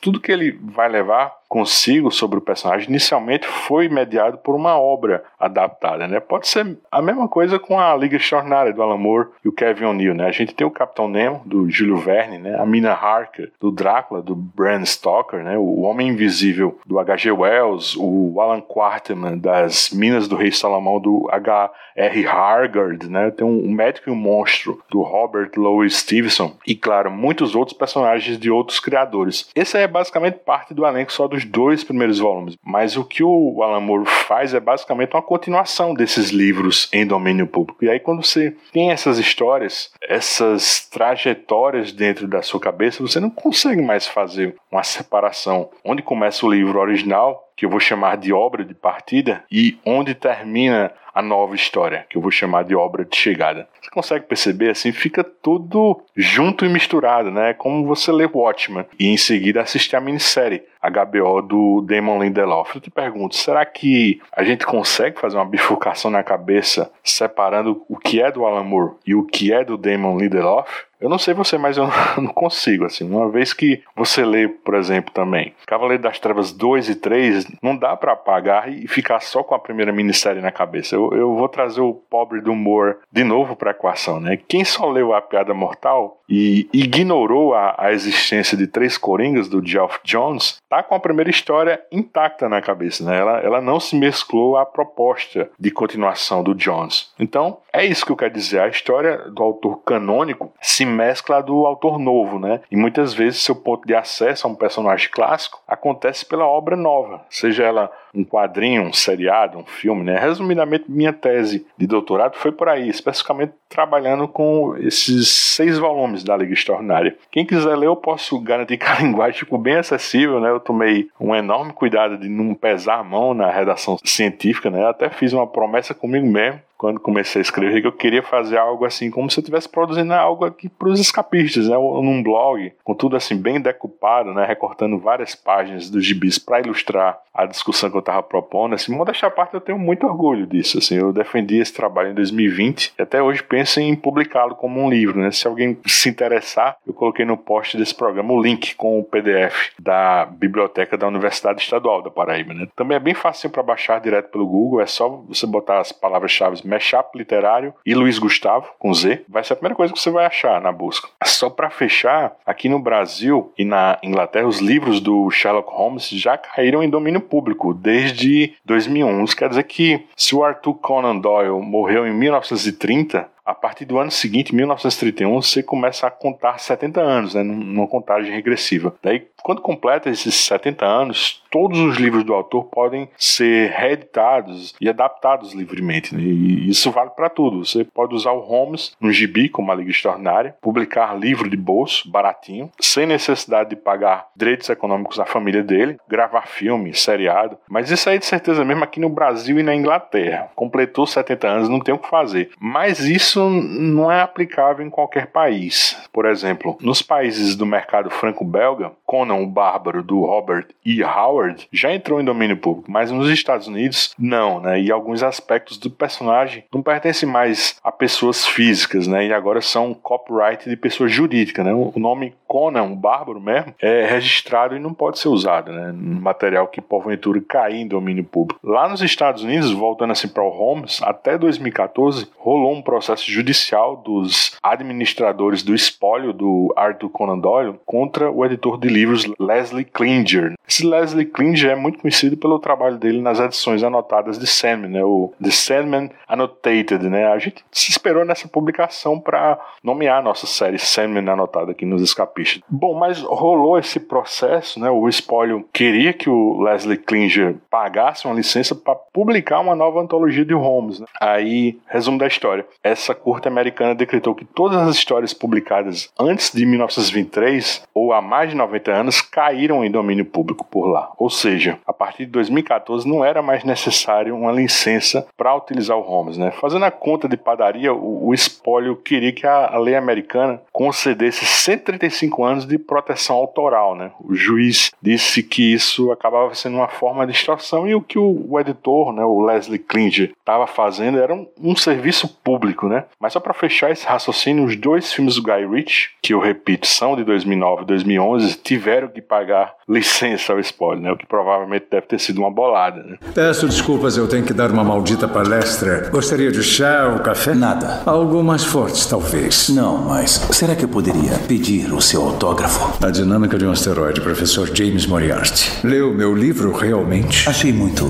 tudo 0.00 0.20
que 0.20 0.32
ele 0.32 0.58
vai 0.62 0.88
levar 0.88 1.39
consigo 1.50 2.12
sobre 2.12 2.38
o 2.38 2.40
personagem 2.40 2.88
inicialmente 2.88 3.44
foi 3.44 3.88
mediado 3.88 4.38
por 4.38 4.54
uma 4.54 4.78
obra 4.78 5.24
adaptada, 5.36 6.06
né? 6.06 6.20
Pode 6.20 6.46
ser 6.46 6.78
a 6.92 7.02
mesma 7.02 7.26
coisa 7.26 7.58
com 7.58 7.80
a 7.80 7.92
Liga 7.96 8.16
Extraordinária 8.16 8.72
do 8.72 8.80
Alan 8.80 8.96
Moore 8.96 9.30
e 9.44 9.48
o 9.48 9.52
Kevin 9.52 9.86
O'Neill, 9.86 10.14
né? 10.14 10.28
A 10.28 10.30
gente 10.30 10.54
tem 10.54 10.64
o 10.64 10.70
Capitão 10.70 11.08
Nemo 11.08 11.42
do 11.44 11.68
Júlio 11.68 11.96
Verne, 11.96 12.38
né? 12.38 12.54
A 12.54 12.64
Mina 12.64 12.92
Harker 12.92 13.50
do 13.60 13.72
Drácula 13.72 14.22
do 14.22 14.36
Bram 14.36 14.86
Stoker, 14.86 15.42
né? 15.42 15.58
O 15.58 15.80
Homem 15.80 16.10
Invisível 16.10 16.78
do 16.86 17.00
H.G. 17.00 17.32
Wells, 17.32 17.96
o 17.98 18.40
Alan 18.40 18.60
Quarterman 18.60 19.36
das 19.36 19.90
Minas 19.90 20.28
do 20.28 20.36
Rei 20.36 20.52
Salomão 20.52 21.00
do 21.00 21.28
H.R. 21.32 22.22
Hargard, 22.26 23.10
né? 23.10 23.32
Tem 23.32 23.44
um 23.44 23.72
Médico 23.72 24.08
e 24.08 24.12
um 24.12 24.16
Monstro 24.16 24.80
do 24.88 25.02
Robert 25.02 25.50
Louis 25.56 25.96
Stevenson 25.96 26.54
e 26.64 26.76
claro, 26.76 27.10
muitos 27.10 27.56
outros 27.56 27.76
personagens 27.76 28.38
de 28.38 28.52
outros 28.52 28.78
criadores. 28.78 29.50
Esse 29.52 29.78
é 29.78 29.88
basicamente 29.88 30.38
parte 30.38 30.72
do 30.72 30.86
elenco 30.86 31.12
só 31.12 31.26
do 31.26 31.39
os 31.40 31.44
dois 31.44 31.82
primeiros 31.82 32.18
volumes, 32.18 32.56
mas 32.62 32.96
o 32.96 33.04
que 33.04 33.22
o 33.22 33.62
Alan 33.62 33.80
Moore 33.80 34.06
faz 34.06 34.54
é 34.54 34.60
basicamente 34.60 35.14
uma 35.14 35.22
continuação 35.22 35.94
desses 35.94 36.30
livros 36.30 36.88
em 36.92 37.06
domínio 37.06 37.46
público. 37.46 37.84
E 37.84 37.88
aí, 37.88 37.98
quando 37.98 38.22
você 38.22 38.54
tem 38.72 38.90
essas 38.90 39.18
histórias, 39.18 39.90
essas 40.02 40.88
trajetórias 40.88 41.92
dentro 41.92 42.28
da 42.28 42.42
sua 42.42 42.60
cabeça, 42.60 43.02
você 43.02 43.18
não 43.18 43.30
consegue 43.30 43.82
mais 43.82 44.06
fazer 44.06 44.54
uma 44.70 44.82
separação. 44.82 45.70
Onde 45.84 46.02
começa 46.02 46.44
o 46.44 46.52
livro 46.52 46.78
original, 46.78 47.50
que 47.56 47.64
eu 47.64 47.70
vou 47.70 47.80
chamar 47.80 48.16
de 48.16 48.32
obra 48.32 48.64
de 48.64 48.74
partida, 48.74 49.44
e 49.50 49.78
onde 49.84 50.14
termina 50.14 50.92
a 51.14 51.22
nova 51.22 51.54
história, 51.54 52.06
que 52.08 52.16
eu 52.16 52.22
vou 52.22 52.30
chamar 52.30 52.64
de 52.64 52.74
obra 52.74 53.04
de 53.04 53.16
chegada. 53.16 53.68
Você 53.80 53.90
consegue 53.90 54.26
perceber 54.26 54.70
assim, 54.70 54.92
fica 54.92 55.24
tudo 55.24 56.00
junto 56.16 56.64
e 56.64 56.68
misturado, 56.68 57.30
né? 57.30 57.54
Como 57.54 57.86
você 57.86 58.12
lê 58.12 58.26
Watchmen 58.26 58.84
e 58.98 59.08
em 59.08 59.16
seguida 59.16 59.60
assistir 59.60 59.96
a 59.96 60.00
minissérie 60.00 60.62
HBO 60.82 61.42
do 61.42 61.82
Damon 61.82 62.22
Lindelof. 62.22 62.74
Eu 62.74 62.80
te 62.80 62.90
pergunto, 62.90 63.36
será 63.36 63.64
que 63.66 64.20
a 64.32 64.42
gente 64.42 64.64
consegue 64.64 65.20
fazer 65.20 65.36
uma 65.36 65.44
bifurcação 65.44 66.10
na 66.10 66.22
cabeça 66.22 66.90
separando 67.04 67.84
o 67.88 67.98
que 67.98 68.20
é 68.20 68.30
do 68.30 68.46
Alan 68.46 68.64
Moore 68.64 68.94
e 69.06 69.14
o 69.14 69.24
que 69.24 69.52
é 69.52 69.64
do 69.64 69.76
Damon 69.76 70.18
Lindelof? 70.18 70.89
Eu 71.00 71.08
não 71.08 71.18
sei 71.18 71.34
você, 71.34 71.56
mas 71.56 71.76
eu 71.76 71.88
não 72.18 72.32
consigo, 72.32 72.84
assim. 72.84 73.08
Uma 73.08 73.28
vez 73.30 73.52
que 73.52 73.82
você 73.96 74.24
lê, 74.24 74.48
por 74.48 74.74
exemplo, 74.74 75.12
também 75.12 75.54
Cavaleiro 75.66 76.02
das 76.02 76.18
Trevas 76.18 76.52
2 76.52 76.88
e 76.88 76.94
3, 76.96 77.46
não 77.62 77.76
dá 77.76 77.96
para 77.96 78.12
apagar 78.12 78.70
e 78.70 78.86
ficar 78.88 79.20
só 79.20 79.42
com 79.42 79.54
a 79.54 79.58
primeira 79.58 79.92
minissérie 79.92 80.42
na 80.42 80.50
cabeça. 80.50 80.94
Eu, 80.94 81.10
eu 81.12 81.34
vou 81.34 81.48
trazer 81.48 81.80
o 81.80 81.94
pobre 81.94 82.40
do 82.40 82.52
humor 82.52 82.98
de 83.10 83.24
novo 83.24 83.56
pra 83.56 83.70
equação, 83.70 84.20
né? 84.20 84.38
Quem 84.48 84.64
só 84.64 84.90
leu 84.90 85.14
A 85.14 85.22
Piada 85.22 85.54
Mortal 85.54 86.20
e 86.28 86.68
ignorou 86.72 87.54
a, 87.54 87.74
a 87.78 87.92
existência 87.92 88.56
de 88.56 88.66
Três 88.66 88.96
Coringas 88.96 89.48
do 89.48 89.64
Geoff 89.64 89.98
Jones, 90.04 90.58
tá 90.68 90.82
com 90.82 90.94
a 90.94 91.00
primeira 91.00 91.30
história 91.30 91.80
intacta 91.90 92.48
na 92.48 92.60
cabeça, 92.60 93.04
né? 93.04 93.18
Ela, 93.18 93.38
ela 93.40 93.60
não 93.60 93.80
se 93.80 93.96
mesclou 93.96 94.56
à 94.56 94.64
proposta 94.64 95.50
de 95.58 95.70
continuação 95.70 96.42
do 96.42 96.54
Jones. 96.54 97.12
Então, 97.18 97.58
é 97.72 97.84
isso 97.84 98.04
que 98.04 98.12
eu 98.12 98.16
quero 98.16 98.32
dizer. 98.34 98.60
A 98.60 98.68
história 98.68 99.18
do 99.30 99.42
autor 99.42 99.82
canônico 99.84 100.52
se 100.60 100.84
mescla 100.90 101.42
do 101.42 101.66
autor 101.66 101.98
novo, 101.98 102.38
né? 102.38 102.60
E 102.70 102.76
muitas 102.76 103.14
vezes 103.14 103.42
seu 103.42 103.54
ponto 103.54 103.86
de 103.86 103.94
acesso 103.94 104.46
a 104.46 104.50
um 104.50 104.54
personagem 104.54 105.08
clássico 105.10 105.60
acontece 105.66 106.26
pela 106.26 106.46
obra 106.46 106.76
nova, 106.76 107.22
seja 107.30 107.64
ela 107.64 107.90
um 108.14 108.24
quadrinho, 108.24 108.82
um 108.82 108.92
seriado, 108.92 109.58
um 109.58 109.64
filme, 109.64 110.02
né? 110.02 110.18
Resumidamente, 110.18 110.84
minha 110.88 111.12
tese 111.12 111.66
de 111.78 111.86
doutorado 111.86 112.36
foi 112.36 112.52
por 112.52 112.68
aí, 112.68 112.88
especificamente 112.88 113.52
trabalhando 113.68 114.26
com 114.26 114.76
esses 114.78 115.28
seis 115.28 115.78
volumes 115.78 116.24
da 116.24 116.36
Liga 116.36 116.52
Extraordinária. 116.52 117.16
Quem 117.30 117.46
quiser 117.46 117.76
ler, 117.76 117.86
eu 117.86 117.96
posso 117.96 118.38
garantir 118.40 118.76
que 118.76 118.86
a 118.86 118.98
linguagem 119.00 119.38
ficou 119.38 119.58
bem 119.58 119.76
acessível, 119.76 120.40
né? 120.40 120.50
Eu 120.50 120.60
tomei 120.60 121.08
um 121.20 121.34
enorme 121.34 121.72
cuidado 121.72 122.18
de 122.18 122.28
não 122.28 122.54
pesar 122.54 122.98
a 122.98 123.04
mão 123.04 123.32
na 123.32 123.50
redação 123.50 123.96
científica, 124.04 124.70
né? 124.70 124.82
Eu 124.82 124.88
até 124.88 125.08
fiz 125.08 125.32
uma 125.32 125.46
promessa 125.46 125.94
comigo 125.94 126.26
mesmo 126.26 126.60
quando 126.80 126.98
comecei 126.98 127.40
a 127.40 127.42
escrever 127.42 127.82
que 127.82 127.86
eu 127.86 127.92
queria 127.92 128.22
fazer 128.22 128.56
algo 128.56 128.86
assim, 128.86 129.10
como 129.10 129.30
se 129.30 129.38
eu 129.38 129.42
estivesse 129.42 129.68
produzindo 129.68 130.14
algo 130.14 130.46
aqui 130.46 130.66
para 130.66 130.88
os 130.88 130.98
escapistas, 130.98 131.68
né? 131.68 131.76
Num 131.76 132.22
blog, 132.22 132.72
com 132.82 132.94
tudo 132.94 133.16
assim 133.16 133.36
bem 133.36 133.60
decupado, 133.60 134.32
né? 134.32 134.46
Recortando 134.46 134.98
várias 134.98 135.34
páginas 135.34 135.90
dos 135.90 136.02
gibis 136.02 136.38
para 136.38 136.60
ilustrar 136.60 137.20
a 137.34 137.44
discussão 137.44 137.90
que 137.90 137.96
eu 137.96 138.00
estava 138.00 138.22
propondo. 138.22 138.74
Assim, 138.74 138.92
modéstia 138.92 139.30
parte, 139.30 139.52
eu 139.52 139.60
tenho 139.60 139.78
muito 139.78 140.06
orgulho 140.06 140.46
disso. 140.46 140.78
Assim, 140.78 140.96
eu 140.96 141.12
defendi 141.12 141.58
esse 141.58 141.74
trabalho 141.74 142.12
em 142.12 142.14
2020 142.14 142.94
e 142.98 143.02
até 143.02 143.22
hoje 143.22 143.42
penso 143.42 143.78
em 143.78 143.94
publicá-lo 143.94 144.56
como 144.56 144.80
um 144.80 144.88
livro, 144.88 145.20
né? 145.20 145.30
Se 145.30 145.46
alguém 145.46 145.76
se 145.86 146.08
interessar, 146.08 146.78
eu 146.86 146.94
coloquei 146.94 147.26
no 147.26 147.36
post 147.36 147.76
desse 147.76 147.94
programa 147.94 148.32
o 148.32 148.40
link 148.40 148.74
com 148.74 148.98
o 148.98 149.04
PDF 149.04 149.72
da 149.78 150.24
biblioteca 150.24 150.96
da 150.96 151.06
Universidade 151.06 151.60
Estadual 151.60 152.00
da 152.00 152.10
Paraíba, 152.10 152.54
né? 152.54 152.68
Também 152.74 152.96
é 152.96 153.00
bem 153.00 153.14
fácil 153.14 153.50
para 153.50 153.62
baixar 153.62 154.00
direto 154.00 154.30
pelo 154.30 154.46
Google, 154.46 154.80
é 154.80 154.86
só 154.86 155.08
você 155.28 155.46
botar 155.46 155.80
as 155.80 155.92
palavras-chave 155.92 156.69
Mashup 156.70 157.16
Literário 157.16 157.74
e 157.84 157.94
Luiz 157.94 158.18
Gustavo, 158.18 158.70
com 158.78 158.94
Z, 158.94 159.24
vai 159.28 159.42
ser 159.44 159.54
a 159.54 159.56
primeira 159.56 159.74
coisa 159.74 159.92
que 159.92 159.98
você 159.98 160.10
vai 160.10 160.24
achar 160.24 160.60
na 160.60 160.72
busca. 160.72 161.08
Só 161.24 161.50
para 161.50 161.68
fechar, 161.70 162.32
aqui 162.46 162.68
no 162.68 162.78
Brasil 162.78 163.52
e 163.58 163.64
na 163.64 163.98
Inglaterra, 164.02 164.46
os 164.46 164.60
livros 164.60 165.00
do 165.00 165.30
Sherlock 165.30 165.70
Holmes 165.72 166.08
já 166.08 166.38
caíram 166.38 166.82
em 166.82 166.88
domínio 166.90 167.20
público 167.20 167.74
desde 167.74 168.54
2001. 168.64 169.24
Isso 169.24 169.36
quer 169.36 169.48
dizer 169.48 169.64
que 169.64 170.06
se 170.16 170.34
o 170.34 170.44
Arthur 170.44 170.74
Conan 170.74 171.16
Doyle 171.16 171.60
morreu 171.60 172.06
em 172.06 172.14
1930, 172.14 173.28
a 173.44 173.54
partir 173.54 173.84
do 173.84 173.98
ano 173.98 174.10
seguinte, 174.10 174.54
1931, 174.54 175.42
você 175.42 175.62
começa 175.62 176.06
a 176.06 176.10
contar 176.10 176.58
70 176.58 177.00
anos, 177.00 177.34
né, 177.34 177.42
numa 177.42 177.86
contagem 177.86 178.32
regressiva. 178.32 178.94
Daí, 179.02 179.26
quando 179.42 179.62
completa 179.62 180.10
esses 180.10 180.34
70 180.34 180.84
anos, 180.84 181.42
todos 181.50 181.78
os 181.78 181.96
livros 181.96 182.24
do 182.24 182.34
autor 182.34 182.64
podem 182.64 183.08
ser 183.16 183.70
reeditados 183.70 184.74
e 184.80 184.88
adaptados 184.88 185.52
livremente. 185.52 186.14
Né? 186.14 186.22
E 186.22 186.68
isso 186.68 186.90
vale 186.90 187.10
para 187.10 187.28
tudo. 187.28 187.64
Você 187.64 187.84
pode 187.84 188.14
usar 188.14 188.32
o 188.32 188.40
Holmes 188.40 188.92
no 189.00 189.12
gibi, 189.12 189.48
como 189.48 189.72
a 189.72 189.74
Liga 189.74 189.90
Extraordinária, 189.90 190.54
publicar 190.60 191.18
livro 191.18 191.48
de 191.48 191.56
bolso, 191.56 192.10
baratinho, 192.10 192.70
sem 192.80 193.06
necessidade 193.06 193.70
de 193.70 193.76
pagar 193.76 194.28
direitos 194.36 194.68
econômicos 194.68 195.18
à 195.18 195.26
família 195.26 195.62
dele, 195.62 195.98
gravar 196.08 196.46
filme, 196.46 196.94
seriado. 196.94 197.58
Mas 197.68 197.90
isso 197.90 198.08
aí, 198.08 198.18
de 198.18 198.26
certeza 198.26 198.64
mesmo, 198.64 198.84
aqui 198.84 199.00
no 199.00 199.08
Brasil 199.08 199.58
e 199.58 199.62
na 199.62 199.74
Inglaterra. 199.74 200.50
Completou 200.54 201.06
70 201.06 201.48
anos, 201.48 201.68
não 201.68 201.80
tem 201.80 201.94
o 201.94 201.98
que 201.98 202.08
fazer. 202.08 202.50
Mas 202.60 203.00
isso 203.00 203.29
não 203.38 204.10
é 204.10 204.20
aplicável 204.20 204.84
em 204.84 204.90
qualquer 204.90 205.26
país. 205.26 205.96
Por 206.12 206.26
exemplo, 206.26 206.76
nos 206.80 207.02
países 207.02 207.54
do 207.54 207.66
mercado 207.66 208.10
franco-belga, 208.10 208.92
Conan 209.04 209.34
o 209.34 209.46
Bárbaro, 209.46 210.02
do 210.02 210.20
Robert 210.20 210.66
E. 210.84 211.02
Howard, 211.02 211.68
já 211.72 211.92
entrou 211.92 212.20
em 212.20 212.24
domínio 212.24 212.56
público, 212.56 212.90
mas 212.90 213.10
nos 213.10 213.28
Estados 213.30 213.66
Unidos, 213.66 214.14
não, 214.18 214.60
né? 214.60 214.80
E 214.80 214.90
alguns 214.90 215.22
aspectos 215.22 215.78
do 215.78 215.90
personagem 215.90 216.64
não 216.72 216.82
pertencem 216.82 217.28
mais 217.28 217.76
a 217.82 217.92
pessoas 217.92 218.46
físicas, 218.46 219.06
né? 219.06 219.26
E 219.26 219.32
agora 219.32 219.60
são 219.60 219.94
copyright 219.94 220.68
de 220.68 220.76
pessoa 220.76 221.08
jurídica, 221.08 221.62
né? 221.62 221.72
O 221.72 221.92
nome 221.96 222.34
Conan, 222.46 222.84
o 222.84 222.96
Bárbaro 222.96 223.40
mesmo, 223.40 223.74
é 223.80 224.06
registrado 224.06 224.76
e 224.76 224.80
não 224.80 224.94
pode 224.94 225.18
ser 225.18 225.28
usado, 225.28 225.72
né? 225.72 225.92
Material 225.94 226.66
que 226.68 226.80
porventura 226.80 227.40
cair 227.40 227.80
em 227.80 227.86
domínio 227.86 228.24
público. 228.24 228.60
Lá 228.62 228.88
nos 228.88 229.02
Estados 229.02 229.42
Unidos, 229.42 229.70
voltando 229.72 230.12
assim 230.12 230.28
para 230.28 230.42
o 230.42 230.48
Holmes, 230.48 231.00
até 231.02 231.36
2014 231.36 232.28
rolou 232.36 232.72
um 232.72 232.82
processo 232.82 233.19
judicial 233.22 233.96
dos 233.96 234.56
administradores 234.62 235.62
do 235.62 235.74
espólio 235.74 236.32
do 236.32 236.72
Arthur 236.76 237.10
Conan 237.10 237.38
Doyle 237.38 237.80
contra 237.84 238.30
o 238.30 238.44
editor 238.44 238.78
de 238.78 238.88
livros 238.88 239.26
Leslie 239.38 239.84
Klinger. 239.84 240.54
Esse 240.68 240.86
Leslie 240.86 241.26
Klinger 241.26 241.70
é 241.70 241.74
muito 241.74 241.98
conhecido 241.98 242.36
pelo 242.36 242.58
trabalho 242.58 242.96
dele 242.96 243.20
nas 243.20 243.40
edições 243.40 243.82
anotadas 243.82 244.38
de 244.38 244.46
Sandman, 244.46 244.90
né? 244.90 245.04
o 245.04 245.32
The 245.42 245.50
Sandman 245.50 246.10
Annotated. 246.28 247.08
Né? 247.08 247.26
A 247.26 247.38
gente 247.38 247.64
se 247.72 247.90
esperou 247.90 248.24
nessa 248.24 248.46
publicação 248.46 249.18
para 249.18 249.58
nomear 249.82 250.18
a 250.18 250.22
nossa 250.22 250.46
série 250.46 250.78
Sandman 250.78 251.28
anotada 251.28 251.72
aqui 251.72 251.84
nos 251.84 252.02
escapistas. 252.02 252.62
Bom, 252.68 252.94
mas 252.94 253.20
rolou 253.20 253.78
esse 253.78 253.98
processo, 253.98 254.78
né? 254.78 254.90
o 254.90 255.08
espólio 255.08 255.66
queria 255.72 256.12
que 256.12 256.30
o 256.30 256.60
Leslie 256.62 256.96
Klinger 256.96 257.56
pagasse 257.68 258.26
uma 258.26 258.34
licença 258.34 258.74
para 258.74 258.94
publicar 258.94 259.60
uma 259.60 259.74
nova 259.74 260.00
antologia 260.00 260.44
de 260.44 260.54
Holmes. 260.54 261.00
Né? 261.00 261.06
Aí, 261.20 261.78
resumo 261.88 262.18
da 262.18 262.26
história. 262.26 262.66
Essa 262.82 263.09
essa 263.10 263.14
corte 263.14 263.48
americana 263.48 263.94
decretou 263.94 264.34
que 264.34 264.44
todas 264.44 264.78
as 264.78 264.94
histórias 264.94 265.34
publicadas 265.34 266.10
antes 266.18 266.52
de 266.52 266.64
1923 266.64 267.82
ou 267.92 268.12
há 268.12 268.22
mais 268.22 268.50
de 268.50 268.56
90 268.56 268.92
anos 268.92 269.20
caíram 269.20 269.84
em 269.84 269.90
domínio 269.90 270.24
público 270.24 270.64
por 270.70 270.86
lá. 270.86 271.10
Ou 271.18 271.28
seja, 271.28 271.78
a 271.86 271.92
partir 271.92 272.26
de 272.26 272.32
2014 272.32 273.08
não 273.08 273.24
era 273.24 273.42
mais 273.42 273.64
necessário 273.64 274.36
uma 274.36 274.52
licença 274.52 275.26
para 275.36 275.54
utilizar 275.56 275.96
o 275.96 276.02
Holmes. 276.02 276.36
Né? 276.36 276.52
Fazendo 276.52 276.84
a 276.84 276.90
conta 276.90 277.28
de 277.28 277.36
padaria, 277.36 277.92
o, 277.92 278.28
o 278.28 278.34
espólio 278.34 278.96
queria 278.96 279.32
que 279.32 279.46
a, 279.46 279.74
a 279.74 279.78
lei 279.78 279.96
americana 279.96 280.60
concedesse 280.72 281.44
135 281.44 282.44
anos 282.44 282.66
de 282.66 282.78
proteção 282.78 283.36
autoral. 283.36 283.96
Né? 283.96 284.12
O 284.20 284.34
juiz 284.34 284.92
disse 285.02 285.42
que 285.42 285.72
isso 285.72 286.12
acabava 286.12 286.54
sendo 286.54 286.76
uma 286.76 286.88
forma 286.88 287.26
de 287.26 287.32
extorsão 287.32 287.88
e 287.88 287.94
o 287.94 288.00
que 288.00 288.18
o, 288.18 288.46
o 288.48 288.60
editor, 288.60 289.12
né, 289.12 289.24
o 289.24 289.40
Leslie 289.40 289.78
Klinger, 289.78 290.32
estava 290.38 290.66
fazendo 290.66 291.18
era 291.18 291.34
um, 291.34 291.46
um, 291.60 291.74
serviço 291.74 292.28
público. 292.42 292.88
Né? 292.88 292.99
Mas 293.18 293.32
só 293.32 293.40
para 293.40 293.54
fechar 293.54 293.90
esse 293.90 294.06
raciocínio, 294.06 294.64
os 294.64 294.76
dois 294.76 295.12
filmes 295.12 295.36
do 295.36 295.42
Guy 295.42 295.66
Ritchie, 295.66 296.10
que 296.22 296.34
eu 296.34 296.40
repito, 296.40 296.86
são 296.86 297.16
de 297.16 297.24
2009 297.24 297.82
e 297.82 297.86
2011, 297.86 298.58
tiveram 298.58 299.08
que 299.08 299.20
pagar 299.20 299.74
licença 299.90 300.52
ao 300.52 300.60
spoiler, 300.60 301.02
né? 301.02 301.12
o 301.12 301.16
que 301.16 301.26
provavelmente 301.26 301.86
deve 301.90 302.06
ter 302.06 302.20
sido 302.20 302.38
uma 302.38 302.50
bolada. 302.50 303.02
Né? 303.02 303.16
Peço 303.34 303.66
desculpas, 303.66 304.16
eu 304.16 304.28
tenho 304.28 304.44
que 304.44 304.52
dar 304.52 304.70
uma 304.70 304.84
maldita 304.84 305.26
palestra. 305.26 306.08
Gostaria 306.10 306.52
de 306.52 306.62
chá 306.62 307.10
ou 307.12 307.18
café? 307.18 307.52
Nada. 307.54 308.02
Algo 308.06 308.42
mais 308.44 308.64
forte, 308.64 309.06
talvez. 309.08 309.68
Não, 309.70 309.98
mas 309.98 310.32
será 310.52 310.76
que 310.76 310.84
eu 310.84 310.88
poderia 310.88 311.32
pedir 311.48 311.92
o 311.92 312.00
seu 312.00 312.22
autógrafo? 312.22 313.04
A 313.04 313.10
Dinâmica 313.10 313.58
de 313.58 313.66
um 313.66 313.72
Asteroide, 313.72 314.20
professor 314.20 314.70
James 314.72 315.06
Moriarty. 315.06 315.84
Leu 315.84 316.14
meu 316.14 316.34
livro 316.34 316.72
realmente? 316.72 317.48
Achei 317.48 317.72
muito 317.72 318.06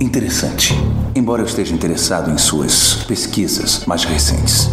interessante. 0.00 0.74
Embora 1.16 1.42
eu 1.42 1.46
esteja 1.46 1.74
interessado 1.74 2.30
em 2.30 2.38
suas 2.38 3.04
pesquisas 3.08 3.84
mais 3.86 4.04
recentes. 4.04 4.70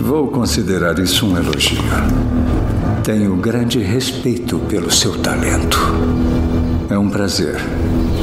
Vou 0.00 0.28
considerar 0.28 0.98
isso 0.98 1.26
um 1.26 1.36
elogio. 1.36 1.78
Tenho 3.04 3.36
grande 3.36 3.80
respeito 3.80 4.58
pelo 4.60 4.90
seu 4.90 5.20
talento. 5.20 5.78
É 6.88 6.96
um 6.96 7.10
prazer 7.10 7.56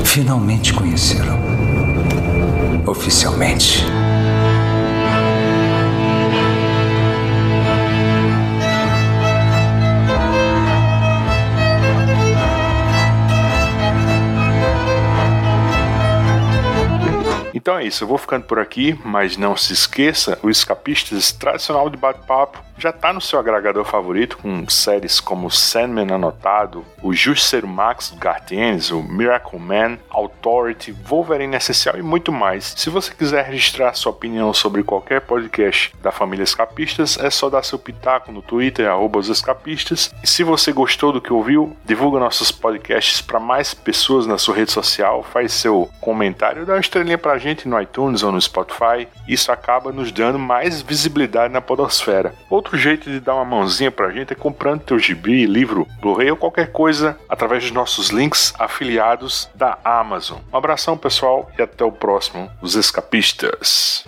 finalmente 0.03 0.73
conhecê-lo. 0.73 1.37
Oficialmente. 2.87 3.85
Então 17.53 17.77
é 17.77 17.85
isso, 17.85 18.03
eu 18.03 18.07
vou 18.07 18.17
ficando 18.17 18.45
por 18.45 18.57
aqui, 18.57 18.99
mas 19.05 19.37
não 19.37 19.55
se 19.55 19.73
esqueça, 19.73 20.39
o 20.41 20.49
Escapistas 20.49 21.31
tradicional 21.31 21.87
de 21.87 21.97
bate-papo 21.97 22.70
já 22.81 22.89
está 22.89 23.13
no 23.13 23.21
seu 23.21 23.37
agregador 23.37 23.85
favorito, 23.85 24.37
com 24.37 24.67
séries 24.67 25.19
como 25.19 25.51
Sandman 25.51 26.11
Anotado, 26.11 26.83
o 27.03 27.13
Justiceiro 27.13 27.67
Max 27.67 28.09
do 28.09 28.17
Gartienes, 28.17 28.89
o 28.89 29.03
Miracle 29.03 29.59
Man, 29.59 29.99
Authority, 30.09 30.91
Wolverine 30.91 31.55
Essencial 31.55 31.97
e 31.97 32.01
muito 32.01 32.31
mais. 32.31 32.73
Se 32.75 32.89
você 32.89 33.13
quiser 33.13 33.45
registrar 33.45 33.93
sua 33.93 34.11
opinião 34.11 34.51
sobre 34.51 34.83
qualquer 34.83 35.21
podcast 35.21 35.93
da 36.01 36.11
família 36.11 36.43
Escapistas, 36.43 37.19
é 37.19 37.29
só 37.29 37.49
dar 37.51 37.63
seu 37.63 37.77
pitaco 37.77 38.31
no 38.31 38.41
Twitter, 38.41 38.89
arroba 38.89 39.19
os 39.19 39.29
escapistas. 39.29 40.11
E 40.23 40.27
se 40.27 40.43
você 40.43 40.71
gostou 40.71 41.11
do 41.11 41.21
que 41.21 41.31
ouviu, 41.31 41.77
divulga 41.85 42.19
nossos 42.19 42.51
podcasts 42.51 43.21
para 43.21 43.39
mais 43.39 43.75
pessoas 43.75 44.25
na 44.25 44.39
sua 44.39 44.55
rede 44.55 44.71
social, 44.71 45.21
faz 45.21 45.53
seu 45.53 45.87
comentário, 46.01 46.65
dá 46.65 46.73
uma 46.73 46.79
estrelinha 46.79 47.17
pra 47.17 47.37
gente 47.37 47.67
no 47.67 47.79
iTunes 47.79 48.23
ou 48.23 48.31
no 48.31 48.41
Spotify. 48.41 49.07
Isso 49.27 49.51
acaba 49.51 49.91
nos 49.91 50.11
dando 50.11 50.39
mais 50.39 50.81
visibilidade 50.81 51.53
na 51.53 51.61
podosfera. 51.61 52.33
Outro 52.49 52.70
jeito 52.77 53.09
de 53.09 53.19
dar 53.19 53.35
uma 53.35 53.45
mãozinha 53.45 53.91
pra 53.91 54.11
gente 54.11 54.33
é 54.33 54.35
comprando 54.35 54.81
teu 54.81 54.99
gibi, 54.99 55.45
livro, 55.45 55.87
Blu-ray 55.99 56.31
ou 56.31 56.37
qualquer 56.37 56.71
coisa 56.71 57.17
através 57.27 57.63
dos 57.63 57.71
nossos 57.71 58.09
links 58.09 58.53
afiliados 58.57 59.49
da 59.55 59.77
Amazon. 59.83 60.39
Um 60.51 60.57
abração, 60.57 60.97
pessoal, 60.97 61.51
e 61.57 61.61
até 61.61 61.83
o 61.83 61.91
próximo, 61.91 62.49
Os 62.61 62.75
Escapistas. 62.75 64.05